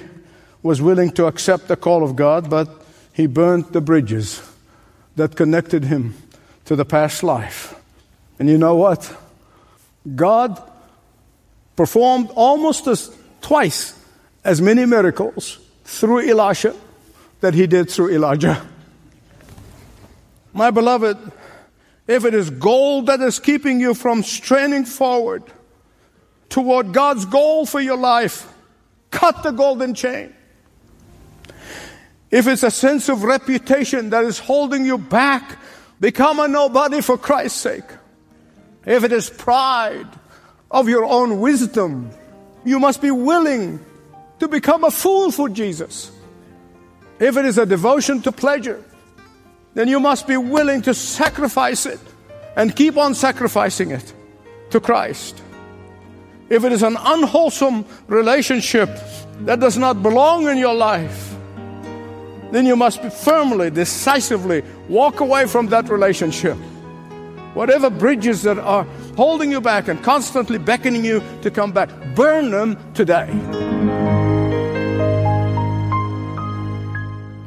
was 0.62 0.82
willing 0.82 1.12
to 1.12 1.26
accept 1.26 1.68
the 1.68 1.76
call 1.76 2.04
of 2.04 2.14
God, 2.14 2.50
but 2.50 2.68
he 3.14 3.26
burnt 3.26 3.72
the 3.72 3.80
bridges 3.80 4.42
that 5.16 5.34
connected 5.34 5.84
him 5.84 6.14
to 6.66 6.76
the 6.76 6.84
past 6.84 7.22
life. 7.22 7.74
And 8.38 8.48
you 8.48 8.58
know 8.58 8.76
what? 8.76 9.14
God 10.14 10.62
performed 11.74 12.30
almost 12.34 12.86
as 12.86 13.14
twice 13.40 13.98
as 14.44 14.60
many 14.60 14.84
miracles 14.86 15.58
through 15.84 16.28
Elisha 16.28 16.74
that 17.40 17.54
he 17.54 17.66
did 17.66 17.90
through 17.90 18.10
Elijah. 18.10 18.64
My 20.52 20.70
beloved, 20.70 21.18
if 22.06 22.24
it 22.24 22.34
is 22.34 22.50
gold 22.50 23.06
that 23.06 23.20
is 23.20 23.38
keeping 23.38 23.80
you 23.80 23.94
from 23.94 24.22
straining 24.22 24.84
forward 24.84 25.42
toward 26.48 26.92
God's 26.92 27.24
goal 27.26 27.66
for 27.66 27.80
your 27.80 27.96
life, 27.96 28.52
cut 29.10 29.42
the 29.42 29.50
golden 29.50 29.94
chain. 29.94 30.35
If 32.30 32.46
it's 32.46 32.62
a 32.62 32.70
sense 32.70 33.08
of 33.08 33.22
reputation 33.22 34.10
that 34.10 34.24
is 34.24 34.38
holding 34.38 34.84
you 34.84 34.98
back, 34.98 35.58
become 36.00 36.40
a 36.40 36.48
nobody 36.48 37.00
for 37.00 37.16
Christ's 37.16 37.60
sake. 37.60 37.84
If 38.84 39.04
it 39.04 39.12
is 39.12 39.30
pride 39.30 40.08
of 40.70 40.88
your 40.88 41.04
own 41.04 41.40
wisdom, 41.40 42.10
you 42.64 42.80
must 42.80 43.00
be 43.00 43.10
willing 43.10 43.80
to 44.40 44.48
become 44.48 44.84
a 44.84 44.90
fool 44.90 45.30
for 45.30 45.48
Jesus. 45.48 46.10
If 47.18 47.36
it 47.36 47.44
is 47.44 47.58
a 47.58 47.66
devotion 47.66 48.20
to 48.22 48.32
pleasure, 48.32 48.82
then 49.74 49.88
you 49.88 50.00
must 50.00 50.26
be 50.26 50.36
willing 50.36 50.82
to 50.82 50.94
sacrifice 50.94 51.86
it 51.86 52.00
and 52.56 52.74
keep 52.74 52.96
on 52.96 53.14
sacrificing 53.14 53.90
it 53.90 54.12
to 54.70 54.80
Christ. 54.80 55.42
If 56.48 56.64
it 56.64 56.72
is 56.72 56.82
an 56.82 56.96
unwholesome 56.98 57.84
relationship 58.06 58.88
that 59.40 59.60
does 59.60 59.76
not 59.76 60.02
belong 60.02 60.48
in 60.48 60.58
your 60.58 60.74
life, 60.74 61.25
then 62.56 62.64
you 62.64 62.74
must 62.74 63.02
firmly, 63.02 63.68
decisively 63.68 64.62
walk 64.88 65.20
away 65.20 65.46
from 65.46 65.66
that 65.66 65.90
relationship. 65.90 66.56
Whatever 67.52 67.90
bridges 67.90 68.44
that 68.44 68.58
are 68.58 68.84
holding 69.14 69.50
you 69.50 69.60
back 69.60 69.88
and 69.88 70.02
constantly 70.02 70.56
beckoning 70.58 71.04
you 71.04 71.22
to 71.42 71.50
come 71.50 71.72
back, 71.72 71.90
burn 72.14 72.50
them 72.50 72.78
today. 72.94 73.28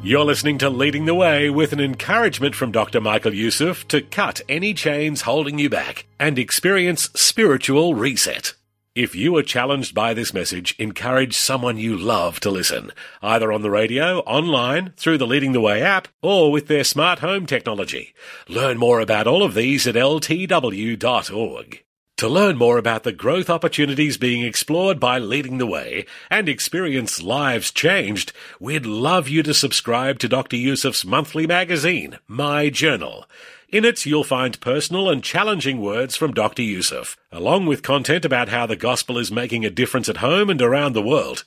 You're 0.02 0.24
listening 0.24 0.58
to 0.58 0.70
Leading 0.70 1.06
the 1.06 1.14
Way 1.14 1.50
with 1.50 1.72
an 1.72 1.80
encouragement 1.80 2.54
from 2.54 2.70
Dr. 2.70 3.00
Michael 3.00 3.34
Youssef 3.34 3.86
to 3.88 4.02
cut 4.02 4.40
any 4.48 4.74
chains 4.74 5.22
holding 5.22 5.58
you 5.58 5.68
back 5.68 6.06
and 6.20 6.38
experience 6.38 7.10
spiritual 7.14 7.96
reset. 7.96 8.54
If 9.00 9.14
you 9.14 9.34
are 9.38 9.42
challenged 9.42 9.94
by 9.94 10.12
this 10.12 10.34
message, 10.34 10.74
encourage 10.78 11.34
someone 11.34 11.78
you 11.78 11.96
love 11.96 12.38
to 12.40 12.50
listen, 12.50 12.90
either 13.22 13.50
on 13.50 13.62
the 13.62 13.70
radio, 13.70 14.18
online, 14.26 14.92
through 14.98 15.16
the 15.16 15.26
Leading 15.26 15.52
the 15.52 15.60
Way 15.62 15.80
app, 15.80 16.08
or 16.20 16.52
with 16.52 16.66
their 16.66 16.84
smart 16.84 17.20
home 17.20 17.46
technology. 17.46 18.12
Learn 18.46 18.76
more 18.76 19.00
about 19.00 19.26
all 19.26 19.42
of 19.42 19.54
these 19.54 19.86
at 19.86 19.94
ltw.org. 19.94 21.82
To 22.18 22.28
learn 22.28 22.58
more 22.58 22.76
about 22.76 23.04
the 23.04 23.12
growth 23.12 23.48
opportunities 23.48 24.18
being 24.18 24.44
explored 24.44 25.00
by 25.00 25.18
Leading 25.18 25.56
the 25.56 25.66
Way 25.66 26.04
and 26.30 26.46
experience 26.46 27.22
lives 27.22 27.70
changed, 27.70 28.34
we'd 28.58 28.84
love 28.84 29.26
you 29.30 29.42
to 29.44 29.54
subscribe 29.54 30.18
to 30.18 30.28
Dr. 30.28 30.56
Youssef's 30.56 31.06
monthly 31.06 31.46
magazine, 31.46 32.18
My 32.28 32.68
Journal. 32.68 33.24
In 33.72 33.84
it, 33.84 34.04
you'll 34.04 34.24
find 34.24 34.60
personal 34.60 35.08
and 35.08 35.22
challenging 35.22 35.80
words 35.80 36.16
from 36.16 36.34
Dr. 36.34 36.60
Youssef, 36.60 37.16
along 37.30 37.66
with 37.66 37.84
content 37.84 38.24
about 38.24 38.48
how 38.48 38.66
the 38.66 38.74
gospel 38.74 39.16
is 39.16 39.30
making 39.30 39.64
a 39.64 39.70
difference 39.70 40.08
at 40.08 40.16
home 40.16 40.50
and 40.50 40.60
around 40.60 40.92
the 40.92 41.00
world. 41.00 41.44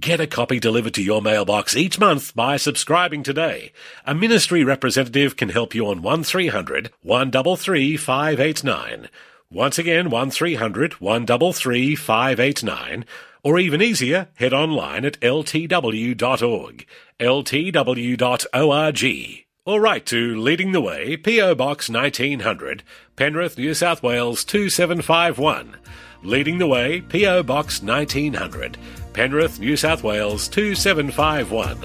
Get 0.00 0.18
a 0.18 0.26
copy 0.26 0.58
delivered 0.58 0.94
to 0.94 1.02
your 1.02 1.20
mailbox 1.20 1.76
each 1.76 1.98
month 1.98 2.34
by 2.34 2.56
subscribing 2.56 3.22
today. 3.22 3.72
A 4.06 4.14
ministry 4.14 4.64
representative 4.64 5.36
can 5.36 5.50
help 5.50 5.74
you 5.74 5.86
on 5.88 6.00
1300 6.00 6.92
133 7.02 7.98
589. 7.98 9.10
Once 9.50 9.78
again, 9.78 10.08
1300 10.08 10.94
133 10.94 11.94
589, 11.94 13.04
or 13.42 13.58
even 13.58 13.82
easier, 13.82 14.28
head 14.36 14.54
online 14.54 15.04
at 15.04 15.20
ltw.org, 15.20 16.86
ltw.org, 17.20 18.16
or 19.66 19.80
write 19.80 20.06
to 20.06 20.40
Leading 20.40 20.70
the 20.70 20.80
Way, 20.80 21.16
P.O. 21.16 21.56
Box 21.56 21.90
1900, 21.90 22.84
Penrith, 23.16 23.58
New 23.58 23.74
South 23.74 24.00
Wales 24.00 24.44
2751. 24.44 25.76
Leading 26.22 26.58
the 26.58 26.68
Way, 26.68 27.00
P.O. 27.00 27.42
Box 27.42 27.82
1900, 27.82 28.78
Penrith, 29.12 29.58
New 29.58 29.76
South 29.76 30.04
Wales 30.04 30.46
2751. 30.46 31.76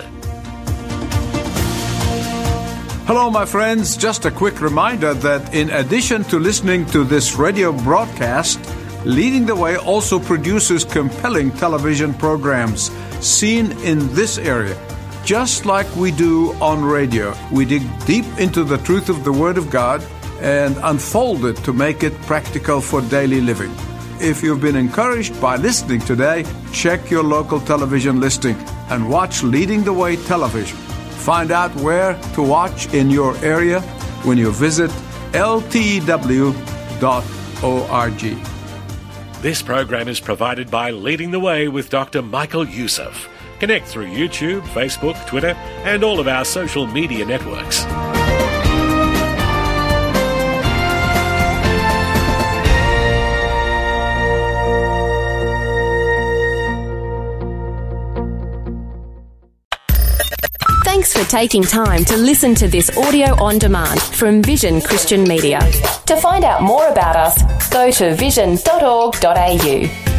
Hello, 3.07 3.31
my 3.31 3.45
friends. 3.45 3.97
Just 3.97 4.25
a 4.25 4.31
quick 4.31 4.61
reminder 4.61 5.15
that 5.15 5.53
in 5.55 5.71
addition 5.71 6.23
to 6.25 6.37
listening 6.37 6.85
to 6.87 7.03
this 7.03 7.35
radio 7.35 7.73
broadcast, 7.73 8.59
Leading 9.05 9.47
the 9.47 9.55
Way 9.55 9.75
also 9.77 10.19
produces 10.19 10.85
compelling 10.85 11.49
television 11.53 12.13
programs 12.13 12.91
seen 13.19 13.71
in 13.81 14.13
this 14.13 14.37
area. 14.37 14.77
Just 15.25 15.65
like 15.65 15.87
we 15.95 16.11
do 16.11 16.53
on 16.61 16.83
radio, 16.83 17.33
we 17.51 17.65
dig 17.65 17.83
deep 18.05 18.25
into 18.39 18.63
the 18.63 18.77
truth 18.79 19.07
of 19.07 19.23
the 19.23 19.31
Word 19.31 19.57
of 19.57 19.69
God 19.69 20.03
and 20.41 20.75
unfold 20.83 21.45
it 21.45 21.57
to 21.57 21.73
make 21.73 22.03
it 22.03 22.13
practical 22.23 22.81
for 22.81 23.01
daily 23.01 23.39
living. 23.39 23.71
If 24.19 24.41
you've 24.41 24.61
been 24.61 24.75
encouraged 24.75 25.39
by 25.39 25.57
listening 25.57 26.01
today, 26.01 26.45
check 26.73 27.09
your 27.11 27.23
local 27.23 27.59
television 27.59 28.19
listing 28.19 28.55
and 28.89 29.09
watch 29.09 29.43
Leading 29.43 29.83
the 29.83 29.93
Way 29.93 30.15
television. 30.15 30.77
Find 30.77 31.51
out 31.51 31.73
where 31.75 32.19
to 32.33 32.41
watch 32.41 32.91
in 32.93 33.09
your 33.11 33.37
area 33.37 33.81
when 34.23 34.37
you 34.37 34.51
visit 34.51 34.89
ltw.org. 35.33 36.11
This 39.41 39.61
program 39.63 40.07
is 40.07 40.19
provided 40.19 40.69
by 40.69 40.91
Leading 40.91 41.31
the 41.31 41.39
Way 41.39 41.67
with 41.67 41.89
Dr. 41.89 42.21
Michael 42.21 42.67
Youssef, 42.67 43.27
Connect 43.61 43.85
through 43.85 44.07
YouTube, 44.07 44.61
Facebook, 44.61 45.23
Twitter, 45.27 45.53
and 45.85 46.03
all 46.03 46.19
of 46.19 46.27
our 46.27 46.43
social 46.43 46.87
media 46.87 47.23
networks. 47.23 47.83
Thanks 60.83 61.13
for 61.13 61.23
taking 61.29 61.61
time 61.61 62.03
to 62.05 62.17
listen 62.17 62.55
to 62.55 62.67
this 62.67 62.89
audio 62.97 63.39
on 63.39 63.59
demand 63.59 64.01
from 64.01 64.41
Vision 64.41 64.81
Christian 64.81 65.21
Media. 65.23 65.59
To 66.07 66.15
find 66.15 66.43
out 66.43 66.63
more 66.63 66.87
about 66.87 67.15
us, 67.15 67.69
go 67.69 67.91
to 67.91 68.15
vision.org.au. 68.15 70.10